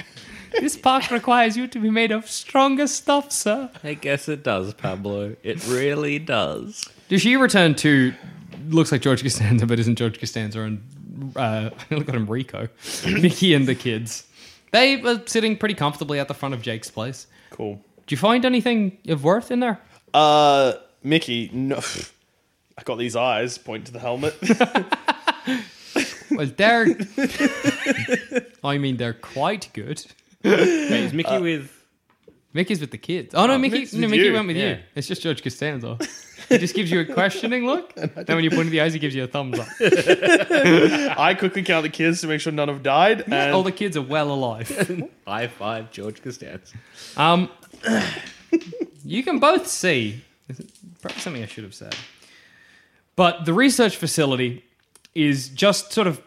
This 0.58 0.76
park 0.76 1.12
requires 1.12 1.56
you 1.56 1.68
to 1.68 1.78
be 1.78 1.88
made 1.88 2.10
of 2.10 2.28
stronger 2.28 2.88
stuff, 2.88 3.30
sir. 3.30 3.70
I 3.84 3.94
guess 3.94 4.28
it 4.28 4.42
does, 4.42 4.74
Pablo. 4.74 5.36
It 5.44 5.64
really 5.68 6.18
does. 6.18 6.84
Does 7.08 7.22
she 7.22 7.36
return 7.36 7.76
to? 7.76 8.12
Looks 8.70 8.90
like 8.90 9.02
George 9.02 9.22
Costanza, 9.22 9.66
but 9.66 9.78
isn't 9.78 9.94
George 9.94 10.18
Costanza 10.18 10.62
and 10.62 10.82
uh, 11.36 11.70
look 11.90 12.08
at 12.08 12.14
him, 12.16 12.26
Rico, 12.26 12.68
Mickey, 13.06 13.54
and 13.54 13.68
the 13.68 13.76
kids. 13.76 14.26
They 14.72 14.96
were 14.96 15.22
sitting 15.26 15.56
pretty 15.56 15.74
comfortably 15.74 16.18
at 16.18 16.26
the 16.26 16.34
front 16.34 16.54
of 16.54 16.60
Jake's 16.60 16.90
place. 16.90 17.28
Cool. 17.50 17.80
Did 17.98 18.10
you 18.10 18.16
find 18.16 18.44
anything 18.44 18.98
of 19.06 19.22
worth 19.22 19.52
in 19.52 19.60
there? 19.60 19.78
Uh, 20.12 20.72
Mickey, 21.04 21.50
no. 21.52 21.80
I 22.78 22.82
got 22.82 22.98
these 22.98 23.14
eyes. 23.14 23.58
Point 23.58 23.86
to 23.86 23.92
the 23.92 24.00
helmet. 24.00 24.34
Well, 26.30 26.46
they're. 26.56 26.86
I 28.64 28.78
mean, 28.78 28.96
they're 28.96 29.12
quite 29.12 29.68
good. 29.74 30.04
Wait, 30.44 30.58
is 30.58 31.12
Mickey 31.12 31.38
with? 31.38 31.70
Mickey's 32.54 32.80
with 32.80 32.90
the 32.90 32.98
kids. 32.98 33.34
Oh 33.34 33.46
no, 33.46 33.56
Mickey. 33.58 33.74
Mickey's 33.80 33.94
No, 33.94 34.00
with 34.02 34.10
Mickey 34.12 34.24
you. 34.24 34.32
went 34.32 34.46
with 34.46 34.56
Yeah. 34.56 34.68
you. 34.70 34.78
It's 34.94 35.06
just 35.08 35.22
George 35.22 35.42
Costanza. 35.42 35.98
He 36.48 36.58
just 36.58 36.74
gives 36.74 36.90
you 36.90 37.00
a 37.00 37.04
questioning 37.06 37.64
look. 37.64 37.94
Then 37.94 38.24
when 38.36 38.44
you 38.44 38.50
point 38.50 38.66
at 38.66 38.70
the 38.72 38.80
eyes, 38.82 38.92
he 38.92 38.98
gives 38.98 39.14
you 39.14 39.24
a 39.24 39.26
thumbs 39.26 39.58
up. 39.58 39.68
I 39.80 41.34
quickly 41.38 41.62
count 41.62 41.82
the 41.84 41.88
kids 41.88 42.20
to 42.22 42.26
make 42.26 42.40
sure 42.40 42.52
none 42.52 42.68
have 42.68 42.82
died. 42.82 43.22
And 43.22 43.52
All 43.54 43.62
the 43.62 43.72
kids 43.72 43.96
are 43.96 44.02
well 44.02 44.30
alive. 44.30 44.68
High 45.26 45.46
five, 45.48 45.90
George 45.92 46.22
Costanza. 46.22 46.74
Um, 47.16 47.48
you 49.04 49.22
can 49.22 49.38
both 49.38 49.66
see. 49.66 50.22
Probably 51.00 51.20
something 51.20 51.42
I 51.42 51.46
should 51.46 51.64
have 51.64 51.74
said. 51.74 51.94
But 53.16 53.44
the 53.46 53.54
research 53.54 53.96
facility 53.96 54.64
is 55.14 55.48
just 55.48 55.92
sort 55.92 56.06
of 56.06 56.22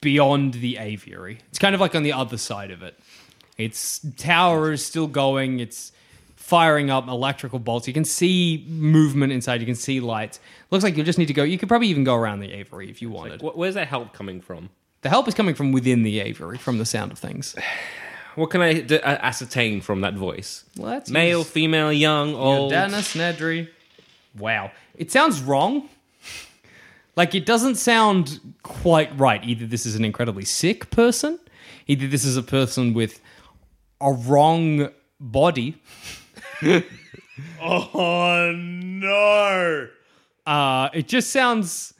beyond 0.00 0.54
the 0.54 0.76
aviary. 0.78 1.38
It's 1.48 1.58
kind 1.58 1.74
of 1.74 1.80
like 1.80 1.94
on 1.94 2.02
the 2.02 2.12
other 2.12 2.38
side 2.38 2.70
of 2.70 2.82
it. 2.82 2.98
Its 3.56 4.00
tower 4.16 4.72
is 4.72 4.84
still 4.84 5.06
going. 5.08 5.58
It's 5.60 5.92
firing 6.36 6.90
up 6.90 7.08
electrical 7.08 7.58
bolts. 7.58 7.86
You 7.88 7.92
can 7.94 8.04
see 8.04 8.64
movement 8.68 9.32
inside. 9.32 9.60
You 9.60 9.66
can 9.66 9.74
see 9.74 10.00
lights. 10.00 10.38
Looks 10.70 10.84
like 10.84 10.96
you 10.96 11.02
just 11.04 11.18
need 11.18 11.26
to 11.26 11.34
go. 11.34 11.42
You 11.42 11.58
could 11.58 11.68
probably 11.68 11.88
even 11.88 12.04
go 12.04 12.14
around 12.14 12.40
the 12.40 12.52
aviary 12.52 12.88
if 12.90 13.02
you 13.02 13.10
wanted. 13.10 13.40
Wh- 13.42 13.56
Where's 13.56 13.74
that 13.74 13.88
help 13.88 14.12
coming 14.12 14.40
from? 14.40 14.70
The 15.02 15.08
help 15.08 15.28
is 15.28 15.34
coming 15.34 15.54
from 15.54 15.72
within 15.72 16.02
the 16.04 16.20
aviary, 16.20 16.58
from 16.58 16.78
the 16.78 16.86
sound 16.86 17.12
of 17.12 17.18
things. 17.18 17.54
What 18.34 18.50
can 18.50 18.60
I 18.60 18.74
d- 18.82 19.00
uh, 19.00 19.16
ascertain 19.20 19.80
from 19.80 20.02
that 20.02 20.14
voice? 20.14 20.62
Let's 20.76 21.10
Male, 21.10 21.42
female, 21.42 21.92
young, 21.92 22.36
old. 22.36 22.70
Dennis 22.70 23.16
Nedry. 23.16 23.68
Wow. 24.38 24.70
It 24.94 25.10
sounds 25.10 25.42
wrong. 25.42 25.88
Like 27.18 27.34
it 27.34 27.46
doesn't 27.46 27.74
sound 27.74 28.38
quite 28.62 29.10
right. 29.18 29.42
Either 29.42 29.66
this 29.66 29.86
is 29.86 29.96
an 29.96 30.04
incredibly 30.04 30.44
sick 30.44 30.88
person, 30.90 31.40
either 31.88 32.06
this 32.06 32.24
is 32.24 32.36
a 32.36 32.44
person 32.44 32.94
with 32.94 33.20
a 34.00 34.12
wrong 34.12 34.90
body. 35.18 35.82
oh 37.60 38.52
no! 38.54 39.88
Uh, 40.46 40.90
it 40.94 41.08
just 41.08 41.30
sounds 41.30 41.92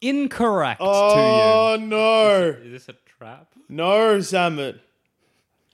incorrect 0.00 0.80
Oh 0.82 1.14
to 1.14 1.20
you. 1.20 1.86
Oh 1.86 1.86
no! 1.86 2.56
Is 2.64 2.72
this 2.72 2.88
a 2.88 2.96
trap? 3.18 3.52
No, 3.68 4.18
Zamet. 4.18 4.80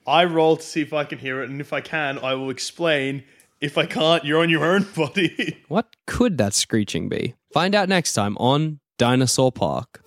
I 0.05 0.25
roll 0.25 0.55
to 0.55 0.63
see 0.63 0.83
if 0.83 0.93
I 0.93 1.03
can 1.03 1.17
hear 1.17 1.41
it, 1.41 1.49
and 1.49 1.59
if 1.59 1.73
I 1.73 1.81
can, 1.81 2.19
I 2.19 2.35
will 2.35 2.51
explain. 2.51 3.23
If 3.59 3.75
I 3.77 3.87
can't, 3.87 4.23
you're 4.23 4.41
on 4.41 4.49
your 4.49 4.63
own, 4.63 4.85
buddy. 4.95 5.63
What 5.67 5.95
could 6.05 6.37
that 6.37 6.53
screeching 6.53 7.09
be? 7.09 7.33
Find 7.51 7.73
out 7.73 7.89
next 7.89 8.13
time 8.13 8.37
on 8.37 8.79
Dinosaur 8.99 9.51
Park. 9.51 10.03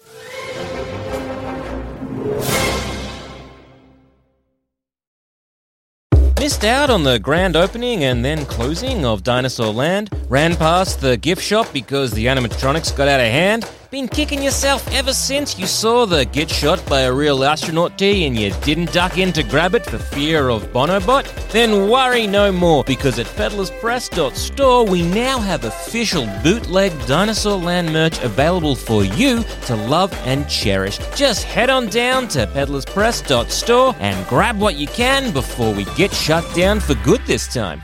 Missed 6.39 6.65
out 6.65 6.91
on 6.91 7.03
the 7.03 7.19
grand 7.19 7.57
opening 7.57 8.05
and 8.05 8.25
then 8.25 8.47
closing 8.47 9.05
of 9.05 9.25
Dinosaur 9.25 9.73
Land? 9.73 10.11
Ran 10.29 10.57
past 10.57 11.01
the 11.01 11.17
gift 11.17 11.43
shop 11.43 11.67
because 11.73 12.13
the 12.13 12.27
animatronics 12.27 12.97
got 12.97 13.09
out 13.09 13.21
of 13.21 13.27
hand? 13.27 13.69
Been 13.91 14.07
kicking 14.07 14.41
yourself 14.41 14.87
ever 14.93 15.13
since 15.13 15.59
you 15.59 15.67
saw 15.67 16.07
the 16.07 16.25
get 16.25 16.49
shot 16.49 16.81
by 16.87 17.01
a 17.01 17.13
real 17.13 17.43
astronaut 17.43 17.99
T 17.99 18.25
and 18.25 18.39
you 18.39 18.53
didn't 18.63 18.93
duck 18.93 19.19
in 19.19 19.33
to 19.33 19.43
grab 19.43 19.75
it 19.75 19.85
for 19.85 19.99
fear 19.99 20.49
of 20.49 20.63
Bonobot? 20.73 21.27
Then 21.51 21.91
worry 21.91 22.29
no 22.29 22.53
more 22.53 22.85
because 22.85 23.19
at 23.19 23.27
peddlerspress.store 23.27 24.87
we 24.87 25.03
now 25.03 25.41
have 25.41 25.65
official 25.65 26.25
bootleg 26.45 26.93
Dinosaur 27.09 27.59
Land 27.59 27.93
merch 27.93 28.23
available 28.23 28.77
for 28.77 29.03
you 29.03 29.43
to 29.67 29.75
love 29.75 30.13
and 30.25 30.49
cherish. 30.49 31.01
Just 31.17 31.43
head 31.43 31.69
on 31.69 31.89
down 31.89 32.29
to 32.29 32.47
peddlerspress.store 32.47 33.97
and 33.99 34.29
grab 34.29 34.61
what 34.61 34.77
you 34.77 34.87
can 34.87 35.33
before 35.33 35.75
we 35.75 35.85
get 35.97 36.15
shut 36.15 36.45
down 36.55 36.79
for 36.79 36.95
good 37.03 37.23
this 37.27 37.53
time. 37.53 37.83